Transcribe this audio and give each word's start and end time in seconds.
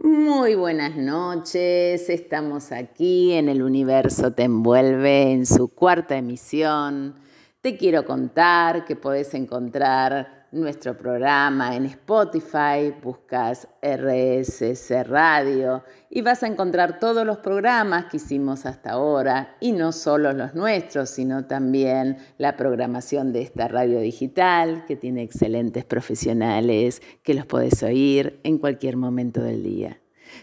Muy 0.00 0.54
buenas 0.54 0.94
noches, 0.94 2.08
estamos 2.08 2.70
aquí 2.70 3.32
en 3.32 3.48
el 3.48 3.62
universo 3.62 4.32
te 4.32 4.44
envuelve 4.44 5.32
en 5.32 5.44
su 5.44 5.74
cuarta 5.74 6.16
emisión. 6.16 7.16
Te 7.60 7.76
quiero 7.76 8.04
contar 8.04 8.84
que 8.84 8.94
podés 8.94 9.34
encontrar 9.34 10.37
nuestro 10.52 10.96
programa 10.96 11.76
en 11.76 11.84
Spotify, 11.86 12.94
buscas 13.02 13.66
RSC 13.82 15.04
Radio 15.04 15.84
y 16.08 16.22
vas 16.22 16.42
a 16.42 16.46
encontrar 16.46 16.98
todos 16.98 17.26
los 17.26 17.36
programas 17.38 18.06
que 18.06 18.16
hicimos 18.16 18.64
hasta 18.64 18.92
ahora 18.92 19.56
y 19.60 19.72
no 19.72 19.92
solo 19.92 20.32
los 20.32 20.54
nuestros, 20.54 21.10
sino 21.10 21.44
también 21.46 22.16
la 22.38 22.56
programación 22.56 23.30
de 23.32 23.42
esta 23.42 23.68
radio 23.68 24.00
digital 24.00 24.86
que 24.86 24.96
tiene 24.96 25.22
excelentes 25.22 25.84
profesionales 25.84 27.02
que 27.22 27.34
los 27.34 27.44
podés 27.44 27.82
oír 27.82 28.40
en 28.44 28.56
cualquier 28.58 28.96
momento 28.96 29.42
del 29.42 29.62
día. 29.62 30.00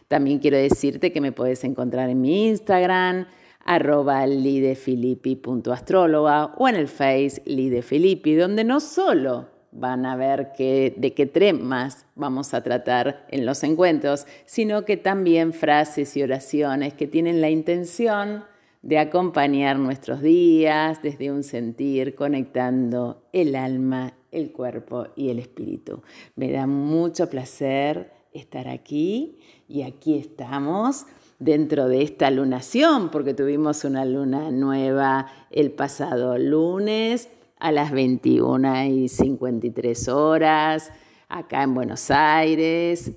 También 0.08 0.38
quiero 0.40 0.58
decirte 0.58 1.12
que 1.12 1.22
me 1.22 1.32
puedes 1.32 1.64
encontrar 1.64 2.10
en 2.10 2.22
mi 2.22 2.48
Instagram, 2.48 3.28
arroba 3.64 4.26
lidefilippi.astróloga 4.28 6.54
o 6.58 6.70
en 6.70 6.76
el 6.76 6.88
Face 6.88 7.42
Lidefilippi, 7.46 8.36
donde 8.36 8.64
no 8.64 8.80
solo 8.80 9.55
van 9.76 10.06
a 10.06 10.16
ver 10.16 10.54
de 10.58 11.14
qué 11.16 11.26
temas 11.26 12.06
vamos 12.16 12.54
a 12.54 12.64
tratar 12.64 13.26
en 13.30 13.46
los 13.46 13.64
encuentros, 13.64 14.26
sino 14.46 14.86
que 14.86 14.98
también 14.98 15.54
frases 15.54 16.16
y 16.16 16.24
oraciones 16.24 16.94
que 16.94 17.08
tienen 17.08 17.42
la 17.42 17.50
intención 17.50 18.46
de 18.82 19.00
acompañar 19.00 19.78
nuestros 19.78 20.22
días 20.22 21.02
desde 21.02 21.32
un 21.32 21.44
sentir, 21.44 22.16
conectando 22.16 23.24
el 23.34 23.56
alma, 23.56 24.14
el 24.32 24.52
cuerpo 24.52 25.08
y 25.16 25.30
el 25.30 25.40
espíritu. 25.40 26.04
Me 26.36 26.52
da 26.52 26.68
mucho 26.68 27.30
placer 27.30 28.12
estar 28.32 28.68
aquí 28.68 29.40
y 29.68 29.82
aquí 29.82 30.18
estamos 30.18 31.06
dentro 31.40 31.90
de 31.90 32.04
esta 32.04 32.30
lunación, 32.32 33.10
porque 33.10 33.34
tuvimos 33.34 33.84
una 33.84 34.06
luna 34.06 34.52
nueva 34.52 35.28
el 35.52 35.72
pasado 35.72 36.38
lunes 36.38 37.28
a 37.58 37.72
las 37.72 37.92
21 37.92 38.86
y 38.86 39.08
53 39.08 40.08
horas, 40.10 40.92
acá 41.30 41.64
en 41.64 41.74
Buenos 41.74 42.12
Aires. 42.12 43.12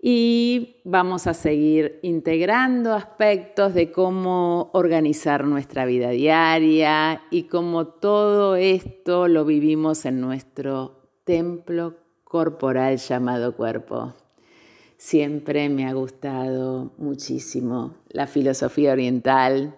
Y 0.00 0.76
vamos 0.84 1.26
a 1.26 1.34
seguir 1.34 1.98
integrando 2.02 2.94
aspectos 2.94 3.74
de 3.74 3.90
cómo 3.90 4.70
organizar 4.72 5.44
nuestra 5.44 5.86
vida 5.86 6.10
diaria 6.10 7.22
y 7.30 7.44
cómo 7.44 7.86
todo 7.86 8.54
esto 8.54 9.26
lo 9.26 9.44
vivimos 9.44 10.04
en 10.04 10.20
nuestro 10.20 11.02
templo 11.24 11.96
corporal 12.22 12.98
llamado 12.98 13.56
cuerpo. 13.56 14.14
Siempre 14.98 15.68
me 15.68 15.86
ha 15.86 15.92
gustado 15.92 16.92
muchísimo 16.98 17.94
la 18.08 18.26
filosofía 18.26 18.92
oriental, 18.92 19.76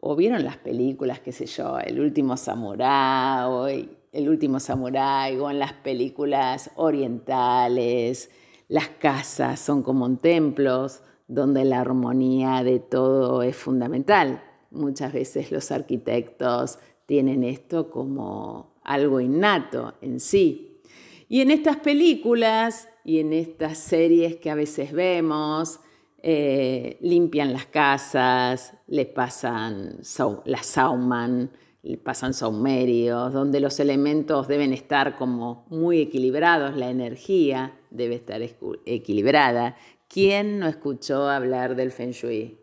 o 0.00 0.16
vieron 0.16 0.44
las 0.44 0.56
películas, 0.56 1.20
qué 1.20 1.32
sé 1.32 1.46
yo, 1.46 1.78
El 1.78 2.00
último 2.00 2.36
samurái, 2.36 3.88
El 4.12 4.28
último 4.28 4.60
samurái, 4.60 5.36
o 5.36 5.50
en 5.50 5.58
las 5.58 5.72
películas 5.72 6.70
orientales, 6.76 8.30
las 8.68 8.88
casas 8.88 9.58
son 9.60 9.82
como 9.82 10.16
templos 10.16 11.00
donde 11.26 11.64
la 11.64 11.80
armonía 11.80 12.62
de 12.62 12.78
todo 12.78 13.42
es 13.42 13.56
fundamental. 13.56 14.42
Muchas 14.70 15.12
veces 15.12 15.50
los 15.50 15.70
arquitectos 15.70 16.78
tienen 17.06 17.44
esto 17.44 17.90
como 17.90 18.74
algo 18.84 19.20
innato 19.20 19.94
en 20.00 20.20
sí. 20.20 20.82
Y 21.28 21.40
en 21.40 21.50
estas 21.50 21.76
películas 21.76 22.88
y 23.04 23.18
en 23.20 23.32
estas 23.32 23.78
series 23.78 24.36
que 24.36 24.50
a 24.50 24.54
veces 24.54 24.92
vemos, 24.92 25.80
eh, 26.22 26.98
limpian 27.00 27.52
las 27.52 27.66
casas, 27.66 28.74
les 28.86 29.06
pasan 29.06 30.00
las 30.44 30.66
sauman, 30.66 31.50
le 31.82 31.96
pasan 31.96 32.34
saumerios, 32.34 33.32
donde 33.32 33.60
los 33.60 33.78
elementos 33.78 34.48
deben 34.48 34.72
estar 34.72 35.16
como 35.16 35.66
muy 35.70 36.00
equilibrados, 36.00 36.76
la 36.76 36.90
energía 36.90 37.78
debe 37.90 38.16
estar 38.16 38.42
equilibrada. 38.84 39.76
¿Quién 40.08 40.58
no 40.58 40.66
escuchó 40.66 41.28
hablar 41.28 41.76
del 41.76 41.92
Feng 41.92 42.10
Shui? 42.10 42.58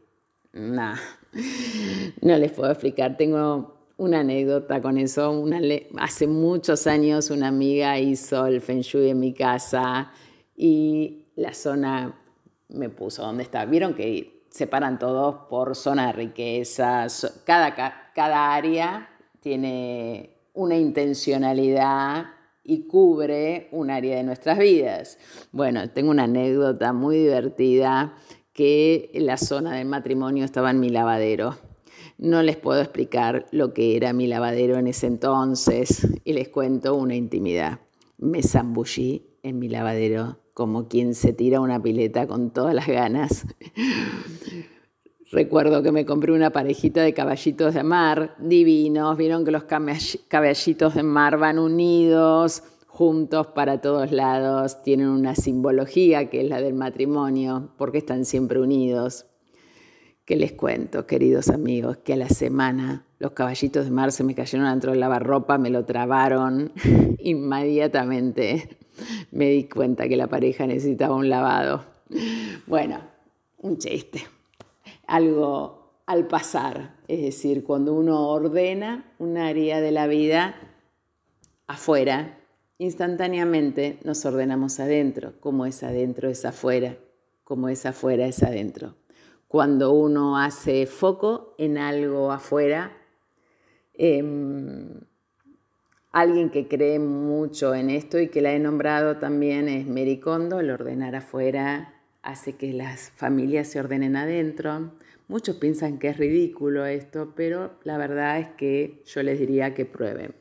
no 0.54 2.38
les 2.38 2.52
puedo 2.52 2.72
explicar. 2.72 3.18
Tengo 3.18 3.76
una 3.98 4.20
anécdota 4.20 4.82
con 4.82 4.98
eso. 4.98 5.46
hace 5.98 6.28
muchos 6.28 6.88
años 6.88 7.30
una 7.30 7.48
amiga 7.48 8.00
hizo 8.00 8.46
el 8.46 8.62
Feng 8.62 8.82
Shui 8.82 9.10
en 9.10 9.20
mi 9.20 9.34
casa 9.34 10.12
y 10.56 11.26
la 11.36 11.54
zona 11.54 12.25
me 12.70 12.90
puso 12.90 13.24
donde 13.24 13.44
está. 13.44 13.66
Vieron 13.66 13.94
que 13.94 14.46
separan 14.50 15.00
todos 15.00 15.48
por 15.50 15.76
zona 15.76 16.08
de 16.08 16.14
riqueza, 16.14 17.08
cada, 17.44 17.76
cada 18.14 18.54
área 18.54 19.10
tiene 19.40 20.38
una 20.54 20.78
intencionalidad 20.78 22.28
y 22.64 22.88
cubre 22.88 23.70
un 23.72 23.92
área 23.92 24.16
de 24.16 24.24
nuestras 24.24 24.58
vidas. 24.58 25.20
Bueno, 25.52 25.90
tengo 25.90 26.10
una 26.10 26.24
anécdota 26.24 26.94
muy 26.94 27.18
divertida 27.18 28.16
que 28.54 29.12
la 29.14 29.38
zona 29.38 29.76
del 29.76 29.88
matrimonio 29.88 30.46
estaba 30.46 30.72
en 30.72 30.80
mi 30.80 30.90
lavadero. 30.90 31.58
No 32.18 32.42
les 32.42 32.56
puedo 32.56 32.82
explicar 32.82 33.46
lo 33.52 33.74
que 33.74 33.98
era 33.98 34.14
mi 34.14 34.26
lavadero 34.26 34.78
en 34.78 34.88
ese 34.88 35.08
entonces 35.08 36.08
y 36.24 36.34
les 36.34 36.48
cuento 36.48 36.96
una 36.96 37.16
intimidad. 37.16 37.82
Me 38.18 38.42
zambullí 38.42 39.28
en 39.44 39.60
mi 39.60 39.68
lavadero 39.68 40.40
como 40.56 40.88
quien 40.88 41.16
se 41.16 41.34
tira 41.34 41.60
una 41.60 41.84
pileta 41.84 42.28
con 42.28 42.50
todas 42.50 42.74
las 42.74 42.88
ganas. 42.88 43.46
Recuerdo 45.30 45.84
que 45.84 45.92
me 45.92 46.06
compré 46.06 46.32
una 46.32 46.52
parejita 46.52 47.04
de 47.04 47.14
caballitos 47.14 47.74
de 47.74 47.84
mar 47.84 48.38
divinos. 48.40 49.18
Vieron 49.18 49.44
que 49.44 49.52
los 49.52 49.66
caballitos 49.66 50.96
de 50.96 51.04
mar 51.04 51.38
van 51.38 51.60
unidos, 51.60 52.64
juntos 52.88 53.48
para 53.48 53.82
todos 53.82 54.14
lados. 54.14 54.82
Tienen 54.82 55.10
una 55.10 55.36
simbología 55.36 56.30
que 56.30 56.40
es 56.40 56.48
la 56.50 56.62
del 56.62 56.74
matrimonio, 56.74 57.72
porque 57.78 57.98
están 57.98 58.24
siempre 58.24 58.62
unidos. 58.62 59.26
¿Qué 60.24 60.38
les 60.38 60.54
cuento, 60.54 61.06
queridos 61.06 61.50
amigos? 61.50 61.98
Que 61.98 62.14
a 62.14 62.18
la 62.18 62.30
semana 62.30 63.06
los 63.20 63.32
caballitos 63.32 63.84
de 63.84 63.92
mar 63.92 64.14
se 64.14 64.24
me 64.24 64.36
cayeron 64.36 64.70
dentro 64.70 64.92
del 64.92 65.02
lavarropa, 65.02 65.58
me 65.58 65.70
lo 65.70 65.84
trabaron 65.84 66.72
inmediatamente 67.20 68.85
me 69.32 69.50
di 69.50 69.68
cuenta 69.68 70.08
que 70.08 70.18
la 70.18 70.28
pareja 70.28 70.68
necesitaba 70.68 71.16
un 71.16 71.30
lavado. 71.30 71.84
Bueno, 72.68 73.00
un 73.60 73.78
chiste. 73.78 74.26
Algo 75.08 76.02
al 76.06 76.28
pasar, 76.28 76.96
es 77.08 77.22
decir, 77.22 77.64
cuando 77.64 77.94
uno 77.94 78.30
ordena 78.30 79.12
un 79.18 79.38
área 79.38 79.82
de 79.82 79.92
la 79.92 80.08
vida 80.08 80.56
afuera, 81.68 82.38
instantáneamente 82.78 84.00
nos 84.04 84.26
ordenamos 84.26 84.80
adentro, 84.80 85.34
como 85.40 85.66
es 85.66 85.82
adentro 85.84 86.30
es 86.30 86.46
afuera, 86.46 86.98
como 87.44 87.70
es 87.70 87.86
afuera 87.86 88.28
es 88.28 88.44
adentro. 88.44 88.96
Cuando 89.48 89.92
uno 89.94 90.38
hace 90.38 90.86
foco 90.86 91.56
en 91.58 91.78
algo 91.78 92.32
afuera, 92.32 92.92
em, 93.94 95.02
Alguien 96.16 96.50
que 96.50 96.70
cree 96.70 96.98
mucho 96.98 97.76
en 97.76 97.90
esto 97.90 98.22
y 98.22 98.30
que 98.30 98.42
la 98.42 98.54
he 98.54 98.60
nombrado 98.60 99.18
también 99.18 99.68
es 99.68 99.86
Mary 99.86 100.22
Kondo, 100.22 100.62
el 100.62 100.72
ordenar 100.72 101.14
afuera 101.14 101.94
hace 102.22 102.56
que 102.56 102.72
las 102.72 103.10
familias 103.10 103.68
se 103.68 103.82
ordenen 103.82 104.16
adentro. 104.16 104.94
Muchos 105.28 105.58
piensan 105.58 106.00
que 106.00 106.08
es 106.08 106.18
ridículo 106.18 106.86
esto, 106.86 107.34
pero 107.36 107.72
la 107.84 107.98
verdad 107.98 108.40
es 108.40 108.48
que 108.52 109.04
yo 109.06 109.24
les 109.24 109.38
diría 109.38 109.74
que 109.74 109.84
prueben. 109.84 110.34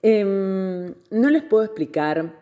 Em, 0.00 0.94
no 1.10 1.28
les 1.28 1.42
puedo 1.42 1.62
explicar 1.62 2.40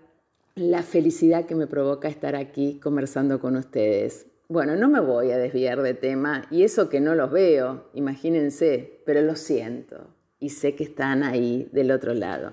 la 0.54 0.84
felicidad 0.84 1.46
que 1.46 1.56
me 1.56 1.66
provoca 1.66 2.06
estar 2.06 2.36
aquí 2.36 2.78
conversando 2.80 3.40
con 3.40 3.56
ustedes. 3.56 4.28
Bueno, 4.46 4.76
no 4.76 4.88
me 4.88 5.00
voy 5.00 5.32
a 5.32 5.38
desviar 5.38 5.82
de 5.82 5.94
tema 5.94 6.46
y 6.48 6.62
eso 6.62 6.88
que 6.88 7.00
no 7.00 7.16
los 7.16 7.32
veo, 7.32 7.90
imagínense, 7.92 9.00
pero 9.04 9.20
lo 9.20 9.34
siento 9.34 10.13
y 10.44 10.50
sé 10.50 10.74
que 10.74 10.84
están 10.84 11.22
ahí 11.22 11.70
del 11.72 11.90
otro 11.90 12.12
lado. 12.12 12.52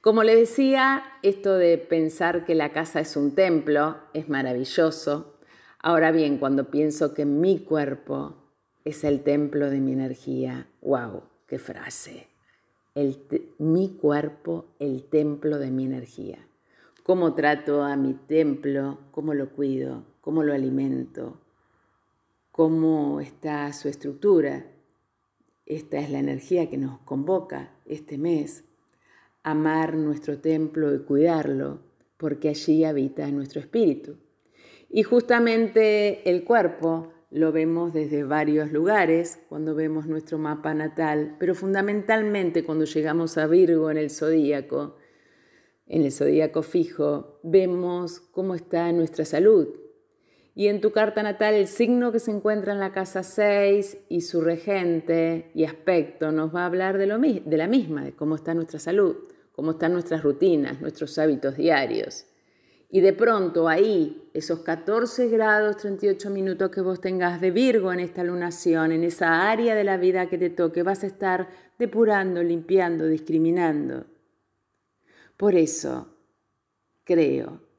Como 0.00 0.22
le 0.22 0.34
decía, 0.34 1.04
esto 1.22 1.58
de 1.58 1.76
pensar 1.76 2.46
que 2.46 2.54
la 2.54 2.72
casa 2.72 3.00
es 3.00 3.18
un 3.18 3.34
templo 3.34 3.98
es 4.14 4.30
maravilloso. 4.30 5.36
Ahora 5.78 6.10
bien, 6.10 6.38
cuando 6.38 6.70
pienso 6.70 7.12
que 7.12 7.26
mi 7.26 7.58
cuerpo 7.58 8.36
es 8.86 9.04
el 9.04 9.22
templo 9.24 9.68
de 9.68 9.80
mi 9.80 9.92
energía, 9.92 10.68
wow, 10.80 11.24
qué 11.46 11.58
frase. 11.58 12.28
mi 13.58 13.90
cuerpo, 14.00 14.64
el 14.78 15.04
templo 15.04 15.58
de 15.58 15.70
mi 15.70 15.84
energía. 15.84 16.38
¿Cómo 17.02 17.34
trato 17.34 17.82
a 17.82 17.94
mi 17.96 18.14
templo? 18.14 19.00
¿Cómo 19.10 19.34
lo 19.34 19.50
cuido? 19.50 20.06
¿Cómo 20.22 20.42
lo 20.44 20.54
alimento? 20.54 21.42
¿Cómo 22.52 23.20
está 23.20 23.70
su 23.74 23.90
estructura? 23.90 24.64
Esta 25.66 25.98
es 25.98 26.10
la 26.10 26.18
energía 26.18 26.68
que 26.68 26.78
nos 26.78 26.98
convoca 27.00 27.74
este 27.86 28.18
mes. 28.18 28.64
Amar 29.42 29.94
nuestro 29.96 30.38
templo 30.38 30.94
y 30.94 31.00
cuidarlo, 31.00 31.80
porque 32.16 32.48
allí 32.48 32.84
habita 32.84 33.30
nuestro 33.30 33.60
espíritu. 33.60 34.16
Y 34.88 35.02
justamente 35.04 36.28
el 36.28 36.44
cuerpo 36.44 37.12
lo 37.30 37.50
vemos 37.50 37.94
desde 37.94 38.24
varios 38.24 38.72
lugares 38.72 39.40
cuando 39.48 39.74
vemos 39.74 40.06
nuestro 40.06 40.36
mapa 40.36 40.74
natal, 40.74 41.36
pero 41.38 41.54
fundamentalmente 41.54 42.62
cuando 42.62 42.84
llegamos 42.84 43.38
a 43.38 43.46
Virgo 43.46 43.90
en 43.90 43.96
el 43.96 44.10
zodíaco, 44.10 44.96
en 45.86 46.02
el 46.02 46.12
zodíaco 46.12 46.62
fijo, 46.62 47.40
vemos 47.42 48.20
cómo 48.20 48.54
está 48.54 48.92
nuestra 48.92 49.24
salud. 49.24 49.68
Y 50.54 50.68
en 50.68 50.82
tu 50.82 50.92
carta 50.92 51.22
natal, 51.22 51.54
el 51.54 51.66
signo 51.66 52.12
que 52.12 52.18
se 52.18 52.30
encuentra 52.30 52.72
en 52.72 52.80
la 52.80 52.92
casa 52.92 53.22
6 53.22 53.98
y 54.10 54.20
su 54.20 54.42
regente 54.42 55.50
y 55.54 55.64
aspecto 55.64 56.30
nos 56.30 56.54
va 56.54 56.62
a 56.62 56.66
hablar 56.66 56.98
de, 56.98 57.06
lo, 57.06 57.18
de 57.18 57.56
la 57.56 57.66
misma, 57.66 58.04
de 58.04 58.12
cómo 58.12 58.36
está 58.36 58.52
nuestra 58.52 58.78
salud, 58.78 59.16
cómo 59.52 59.72
están 59.72 59.94
nuestras 59.94 60.22
rutinas, 60.22 60.80
nuestros 60.80 61.18
hábitos 61.18 61.56
diarios. 61.56 62.26
Y 62.90 63.00
de 63.00 63.14
pronto 63.14 63.68
ahí, 63.68 64.28
esos 64.34 64.58
14 64.58 65.28
grados 65.28 65.78
38 65.78 66.28
minutos 66.28 66.70
que 66.70 66.82
vos 66.82 67.00
tengas 67.00 67.40
de 67.40 67.50
Virgo 67.50 67.90
en 67.90 68.00
esta 68.00 68.22
lunación, 68.22 68.92
en 68.92 69.04
esa 69.04 69.50
área 69.50 69.74
de 69.74 69.84
la 69.84 69.96
vida 69.96 70.28
que 70.28 70.36
te 70.36 70.50
toque, 70.50 70.82
vas 70.82 71.02
a 71.02 71.06
estar 71.06 71.48
depurando, 71.78 72.42
limpiando, 72.42 73.06
discriminando. 73.06 74.04
Por 75.38 75.54
eso 75.54 76.14
creo 77.04 77.71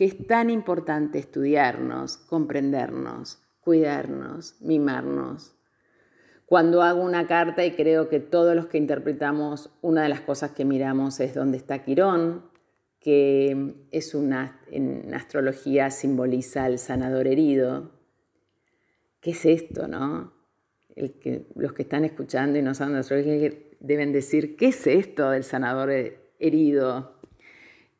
que 0.00 0.06
es 0.06 0.26
tan 0.26 0.48
importante 0.48 1.18
estudiarnos, 1.18 2.16
comprendernos, 2.16 3.42
cuidarnos, 3.60 4.56
mimarnos. 4.62 5.54
Cuando 6.46 6.80
hago 6.80 7.02
una 7.02 7.26
carta 7.26 7.66
y 7.66 7.72
creo 7.72 8.08
que 8.08 8.18
todos 8.18 8.56
los 8.56 8.64
que 8.64 8.78
interpretamos, 8.78 9.68
una 9.82 10.02
de 10.04 10.08
las 10.08 10.22
cosas 10.22 10.52
que 10.52 10.64
miramos 10.64 11.20
es 11.20 11.34
dónde 11.34 11.58
está 11.58 11.84
Quirón, 11.84 12.46
que 12.98 13.74
es 13.90 14.14
una, 14.14 14.62
en 14.70 15.12
astrología 15.12 15.90
simboliza 15.90 16.66
el 16.66 16.78
sanador 16.78 17.26
herido. 17.26 17.90
¿Qué 19.20 19.32
es 19.32 19.44
esto, 19.44 19.86
no? 19.86 20.32
Los 21.56 21.74
que 21.74 21.82
están 21.82 22.06
escuchando 22.06 22.58
y 22.58 22.62
no 22.62 22.72
saben 22.72 22.94
de 22.94 23.00
astrología 23.00 23.52
deben 23.80 24.12
decir, 24.12 24.56
¿qué 24.56 24.68
es 24.68 24.86
esto 24.86 25.28
del 25.28 25.44
sanador 25.44 25.90
herido? 26.38 27.19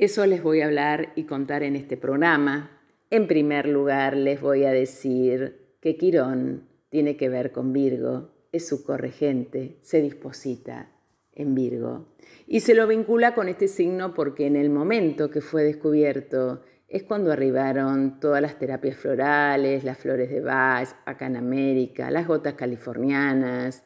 Eso 0.00 0.24
les 0.24 0.42
voy 0.42 0.62
a 0.62 0.64
hablar 0.64 1.12
y 1.14 1.24
contar 1.24 1.62
en 1.62 1.76
este 1.76 1.98
programa. 1.98 2.70
En 3.10 3.26
primer 3.26 3.68
lugar, 3.68 4.16
les 4.16 4.40
voy 4.40 4.64
a 4.64 4.70
decir 4.70 5.76
que 5.82 5.98
Quirón 5.98 6.70
tiene 6.88 7.18
que 7.18 7.28
ver 7.28 7.52
con 7.52 7.74
Virgo, 7.74 8.30
es 8.50 8.66
su 8.66 8.82
corregente, 8.82 9.76
se 9.82 10.00
disposita 10.00 10.90
en 11.34 11.54
Virgo. 11.54 12.14
Y 12.46 12.60
se 12.60 12.74
lo 12.74 12.86
vincula 12.86 13.34
con 13.34 13.50
este 13.50 13.68
signo 13.68 14.14
porque 14.14 14.46
en 14.46 14.56
el 14.56 14.70
momento 14.70 15.28
que 15.28 15.42
fue 15.42 15.64
descubierto 15.64 16.62
es 16.88 17.02
cuando 17.02 17.30
arribaron 17.30 18.20
todas 18.20 18.40
las 18.40 18.58
terapias 18.58 18.96
florales, 18.96 19.84
las 19.84 19.98
flores 19.98 20.30
de 20.30 20.40
Bach 20.40 20.88
acá 21.04 21.26
en 21.26 21.36
América, 21.36 22.10
las 22.10 22.26
gotas 22.26 22.54
californianas. 22.54 23.84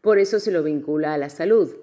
Por 0.00 0.20
eso 0.20 0.38
se 0.38 0.52
lo 0.52 0.62
vincula 0.62 1.14
a 1.14 1.18
la 1.18 1.28
salud, 1.28 1.74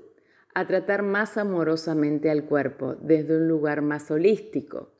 a 0.55 0.67
tratar 0.67 1.03
más 1.03 1.37
amorosamente 1.37 2.29
al 2.29 2.45
cuerpo 2.45 2.95
desde 2.95 3.37
un 3.37 3.47
lugar 3.47 3.81
más 3.81 4.09
holístico. 4.11 4.91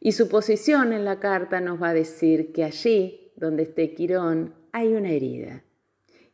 Y 0.00 0.12
su 0.12 0.28
posición 0.28 0.92
en 0.92 1.04
la 1.04 1.20
carta 1.20 1.60
nos 1.60 1.80
va 1.80 1.90
a 1.90 1.94
decir 1.94 2.52
que 2.52 2.64
allí, 2.64 3.32
donde 3.36 3.64
esté 3.64 3.94
Quirón, 3.94 4.54
hay 4.72 4.94
una 4.94 5.10
herida. 5.10 5.62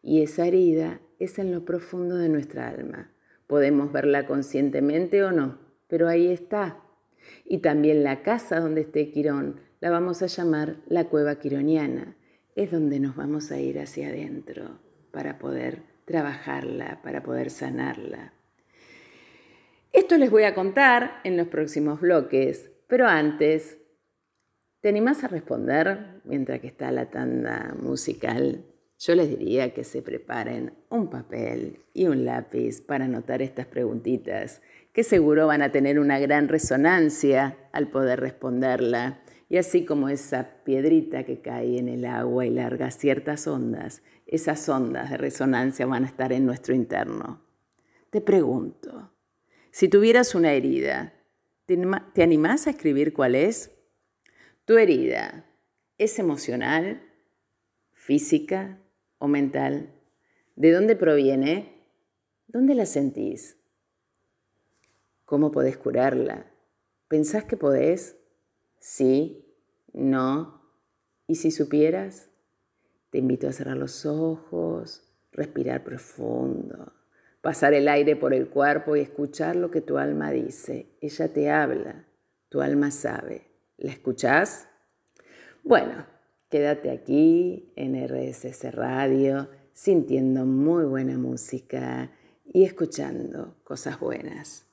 Y 0.02 0.22
esa 0.22 0.46
herida 0.46 1.00
es 1.18 1.38
en 1.38 1.52
lo 1.52 1.64
profundo 1.64 2.16
de 2.16 2.28
nuestra 2.28 2.68
alma. 2.68 3.10
Podemos 3.48 3.92
verla 3.92 4.26
conscientemente 4.26 5.24
o 5.24 5.32
no, 5.32 5.58
pero 5.88 6.08
ahí 6.08 6.28
está. 6.28 6.78
Y 7.44 7.58
también 7.58 8.04
la 8.04 8.22
casa 8.22 8.60
donde 8.60 8.82
esté 8.82 9.10
Quirón 9.10 9.60
la 9.80 9.90
vamos 9.90 10.22
a 10.22 10.26
llamar 10.26 10.76
la 10.86 11.08
cueva 11.08 11.40
quironiana. 11.40 12.16
Es 12.54 12.70
donde 12.70 13.00
nos 13.00 13.16
vamos 13.16 13.50
a 13.50 13.58
ir 13.58 13.80
hacia 13.80 14.08
adentro 14.08 14.78
para 15.10 15.38
poder 15.38 15.82
trabajarla, 16.04 17.00
para 17.02 17.22
poder 17.22 17.50
sanarla. 17.50 18.32
Esto 19.96 20.18
les 20.18 20.30
voy 20.30 20.42
a 20.42 20.54
contar 20.54 21.22
en 21.24 21.38
los 21.38 21.48
próximos 21.48 22.02
bloques, 22.02 22.70
pero 22.86 23.06
antes, 23.06 23.78
¿te 24.82 24.90
animás 24.90 25.24
a 25.24 25.28
responder 25.28 26.20
mientras 26.24 26.60
que 26.60 26.66
está 26.66 26.92
la 26.92 27.08
tanda 27.08 27.74
musical? 27.80 28.66
Yo 28.98 29.14
les 29.14 29.30
diría 29.30 29.72
que 29.72 29.84
se 29.84 30.02
preparen 30.02 30.74
un 30.90 31.08
papel 31.08 31.78
y 31.94 32.08
un 32.08 32.26
lápiz 32.26 32.82
para 32.82 33.06
anotar 33.06 33.40
estas 33.40 33.68
preguntitas, 33.68 34.60
que 34.92 35.02
seguro 35.02 35.46
van 35.46 35.62
a 35.62 35.72
tener 35.72 35.98
una 35.98 36.18
gran 36.18 36.48
resonancia 36.48 37.56
al 37.72 37.88
poder 37.88 38.20
responderla. 38.20 39.22
Y 39.48 39.56
así 39.56 39.86
como 39.86 40.10
esa 40.10 40.62
piedrita 40.62 41.24
que 41.24 41.40
cae 41.40 41.78
en 41.78 41.88
el 41.88 42.04
agua 42.04 42.44
y 42.44 42.50
larga 42.50 42.90
ciertas 42.90 43.46
ondas, 43.46 44.02
esas 44.26 44.68
ondas 44.68 45.08
de 45.08 45.16
resonancia 45.16 45.86
van 45.86 46.04
a 46.04 46.08
estar 46.08 46.34
en 46.34 46.44
nuestro 46.44 46.74
interno. 46.74 47.40
Te 48.10 48.20
pregunto, 48.20 49.15
si 49.76 49.90
tuvieras 49.90 50.34
una 50.34 50.54
herida, 50.54 51.12
¿te 51.66 52.22
animás 52.22 52.66
a 52.66 52.70
escribir 52.70 53.12
cuál 53.12 53.34
es? 53.34 53.72
¿Tu 54.64 54.78
herida 54.78 55.44
es 55.98 56.18
emocional, 56.18 57.02
física, 57.92 58.80
o 59.18 59.28
mental? 59.28 59.92
¿De 60.54 60.72
dónde 60.72 60.96
proviene? 60.96 61.90
¿Dónde 62.46 62.74
la 62.74 62.86
sentís? 62.86 63.58
¿Cómo 65.26 65.52
podés 65.52 65.76
curarla? 65.76 66.50
¿Pensás 67.08 67.44
que 67.44 67.58
podés? 67.58 68.16
Sí, 68.78 69.44
no. 69.92 70.62
¿Y 71.26 71.34
si 71.34 71.50
supieras? 71.50 72.30
Te 73.10 73.18
invito 73.18 73.46
a 73.46 73.52
cerrar 73.52 73.76
los 73.76 74.06
ojos, 74.06 75.12
respirar 75.32 75.84
profundo, 75.84 76.94
pasar 77.46 77.74
el 77.74 77.86
aire 77.86 78.16
por 78.16 78.34
el 78.34 78.48
cuerpo 78.48 78.96
y 78.96 79.00
escuchar 79.02 79.54
lo 79.54 79.70
que 79.70 79.80
tu 79.80 79.98
alma 79.98 80.32
dice. 80.32 80.88
Ella 81.00 81.32
te 81.32 81.48
habla, 81.48 82.04
tu 82.48 82.60
alma 82.60 82.90
sabe. 82.90 83.46
¿La 83.76 83.92
escuchás? 83.92 84.66
Bueno, 85.62 86.06
Quédate 86.48 86.92
aquí 86.92 87.72
en 87.74 87.96
RSS 88.06 88.72
Radio 88.72 89.48
sintiendo 89.72 90.46
muy 90.46 90.84
buena 90.84 91.18
música 91.18 92.12
y 92.44 92.62
escuchando 92.62 93.56
cosas 93.64 93.98
buenas. 93.98 94.64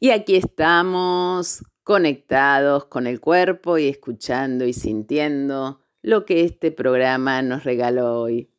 Y 0.00 0.10
aquí 0.10 0.36
estamos 0.36 1.62
conectados 1.82 2.86
con 2.86 3.06
el 3.06 3.20
cuerpo 3.20 3.76
y 3.76 3.88
escuchando 3.88 4.64
y 4.64 4.72
sintiendo 4.72 5.82
lo 6.00 6.24
que 6.24 6.44
este 6.44 6.72
programa 6.72 7.42
nos 7.42 7.64
regaló 7.64 8.18
hoy. 8.18 8.50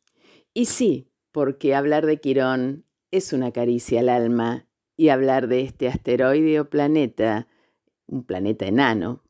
Y 0.54 0.66
sí, 0.66 1.11
porque 1.32 1.74
hablar 1.74 2.06
de 2.06 2.20
Quirón 2.20 2.84
es 3.10 3.32
una 3.32 3.50
caricia 3.50 4.00
al 4.00 4.08
alma 4.08 4.66
y 4.96 5.08
hablar 5.08 5.48
de 5.48 5.62
este 5.62 5.88
asteroide 5.88 6.60
o 6.60 6.68
planeta, 6.68 7.48
un 8.06 8.24
planeta 8.24 8.66
enano, 8.66 9.22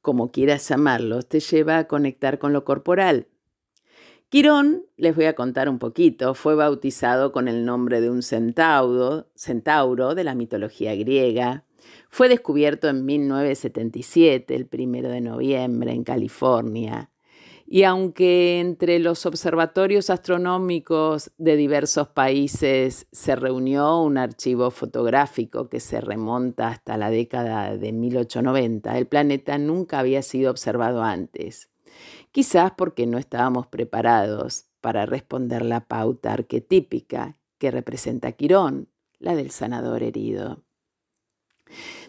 como 0.00 0.30
quieras 0.30 0.68
llamarlo, 0.68 1.22
te 1.22 1.40
lleva 1.40 1.78
a 1.78 1.88
conectar 1.88 2.38
con 2.38 2.52
lo 2.52 2.64
corporal. 2.64 3.26
Quirón, 4.30 4.86
les 4.96 5.16
voy 5.16 5.24
a 5.24 5.34
contar 5.34 5.68
un 5.68 5.78
poquito, 5.78 6.34
fue 6.34 6.54
bautizado 6.54 7.32
con 7.32 7.48
el 7.48 7.64
nombre 7.64 8.00
de 8.00 8.10
un 8.10 8.22
centauro, 8.22 9.30
centauro 9.34 10.14
de 10.14 10.24
la 10.24 10.34
mitología 10.34 10.94
griega. 10.94 11.64
Fue 12.10 12.28
descubierto 12.28 12.88
en 12.88 13.04
1977, 13.04 14.54
el 14.54 14.66
primero 14.66 15.08
de 15.08 15.20
noviembre, 15.20 15.92
en 15.92 16.04
California. 16.04 17.10
Y 17.70 17.82
aunque 17.82 18.60
entre 18.60 18.98
los 18.98 19.26
observatorios 19.26 20.08
astronómicos 20.08 21.30
de 21.36 21.54
diversos 21.54 22.08
países 22.08 23.06
se 23.12 23.36
reunió 23.36 24.00
un 24.00 24.16
archivo 24.16 24.70
fotográfico 24.70 25.68
que 25.68 25.78
se 25.78 26.00
remonta 26.00 26.68
hasta 26.68 26.96
la 26.96 27.10
década 27.10 27.76
de 27.76 27.92
1890, 27.92 28.96
el 28.96 29.06
planeta 29.06 29.58
nunca 29.58 29.98
había 29.98 30.22
sido 30.22 30.50
observado 30.50 31.02
antes. 31.02 31.68
Quizás 32.32 32.72
porque 32.74 33.06
no 33.06 33.18
estábamos 33.18 33.66
preparados 33.66 34.64
para 34.80 35.04
responder 35.04 35.62
la 35.62 35.80
pauta 35.80 36.32
arquetípica 36.32 37.36
que 37.58 37.70
representa 37.70 38.32
Quirón, 38.32 38.88
la 39.18 39.36
del 39.36 39.50
sanador 39.50 40.02
herido. 40.02 40.64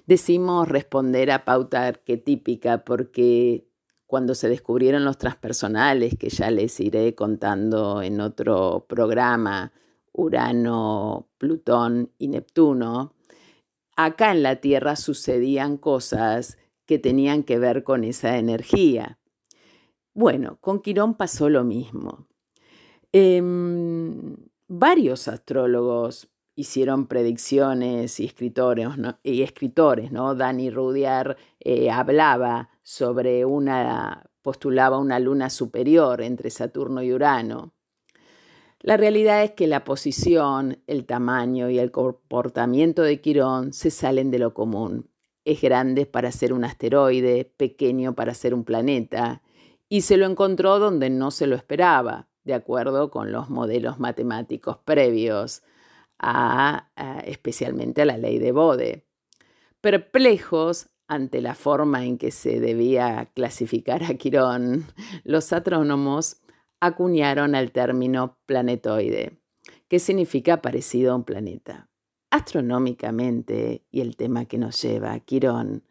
Decimos 0.05 0.69
responder 0.69 1.31
a 1.31 1.43
pauta 1.43 1.85
arquetípica 1.85 2.85
porque 2.85 3.68
cuando 4.09 4.33
se 4.33 4.49
descubrieron 4.49 5.05
los 5.05 5.19
transpersonales, 5.19 6.17
que 6.17 6.29
ya 6.29 6.49
les 6.49 6.79
iré 6.79 7.13
contando 7.13 8.01
en 8.01 8.21
otro 8.21 8.87
programa, 8.89 9.71
Urano, 10.13 11.27
Plutón 11.37 12.11
y 12.17 12.29
Neptuno, 12.29 13.13
acá 13.95 14.31
en 14.31 14.41
la 14.41 14.55
Tierra 14.55 14.95
sucedían 14.95 15.77
cosas 15.77 16.57
que 16.87 16.97
tenían 16.97 17.43
que 17.43 17.59
ver 17.59 17.83
con 17.83 18.03
esa 18.03 18.37
energía. 18.37 19.19
Bueno, 20.15 20.57
con 20.59 20.81
Quirón 20.81 21.13
pasó 21.13 21.47
lo 21.47 21.63
mismo. 21.63 22.25
Em, 23.11 24.37
varios 24.67 25.27
astrólogos 25.27 26.31
hicieron 26.55 27.05
predicciones 27.05 28.19
y 28.19 28.25
escritores, 28.25 28.97
¿no? 28.97 29.19
y 29.21 29.43
escritores, 29.43 30.11
¿no? 30.11 30.33
Danny 30.33 30.71
Rudyard 30.71 31.37
eh, 31.59 31.91
hablaba 31.91 32.71
sobre 32.89 33.45
una, 33.45 34.31
postulaba 34.41 34.97
una 34.97 35.19
luna 35.19 35.51
superior 35.51 36.23
entre 36.23 36.49
Saturno 36.49 37.03
y 37.03 37.13
Urano. 37.13 37.75
La 38.79 38.97
realidad 38.97 39.43
es 39.43 39.51
que 39.51 39.67
la 39.67 39.83
posición, 39.83 40.81
el 40.87 41.05
tamaño 41.05 41.69
y 41.69 41.77
el 41.77 41.91
comportamiento 41.91 43.03
de 43.03 43.21
Quirón 43.21 43.73
se 43.73 43.91
salen 43.91 44.31
de 44.31 44.39
lo 44.39 44.55
común. 44.55 45.07
Es 45.45 45.61
grande 45.61 46.07
para 46.07 46.31
ser 46.31 46.51
un 46.51 46.65
asteroide, 46.65 47.45
pequeño 47.45 48.15
para 48.15 48.33
ser 48.33 48.55
un 48.55 48.63
planeta, 48.63 49.43
y 49.87 50.01
se 50.01 50.17
lo 50.17 50.25
encontró 50.25 50.79
donde 50.79 51.11
no 51.11 51.29
se 51.29 51.45
lo 51.45 51.55
esperaba, 51.55 52.27
de 52.43 52.55
acuerdo 52.55 53.11
con 53.11 53.31
los 53.31 53.51
modelos 53.51 53.99
matemáticos 53.99 54.79
previos, 54.79 55.61
a, 56.17 56.89
especialmente 57.23 58.01
a 58.01 58.05
la 58.05 58.17
ley 58.17 58.39
de 58.39 58.51
Bode. 58.51 59.05
Perplejos 59.79 60.89
ante 61.09 61.41
la 61.41 61.55
forma 61.55 62.05
en 62.05 62.19
que 62.19 62.29
se 62.29 62.59
debía 62.59 63.31
clasificar 63.33 64.03
a 64.03 64.13
Quirón, 64.13 64.85
los 65.23 65.51
astrónomos 65.51 66.37
acuñaron 66.79 67.55
el 67.55 67.71
término 67.71 68.37
planetoide, 68.45 69.39
que 69.87 69.99
significa 69.99 70.61
parecido 70.61 71.11
a 71.11 71.15
un 71.15 71.23
planeta. 71.23 71.89
Astronómicamente, 72.29 73.83
y 73.89 74.01
el 74.01 74.15
tema 74.15 74.45
que 74.45 74.59
nos 74.59 74.79
lleva 74.81 75.13
a 75.13 75.19
Quirón, 75.19 75.83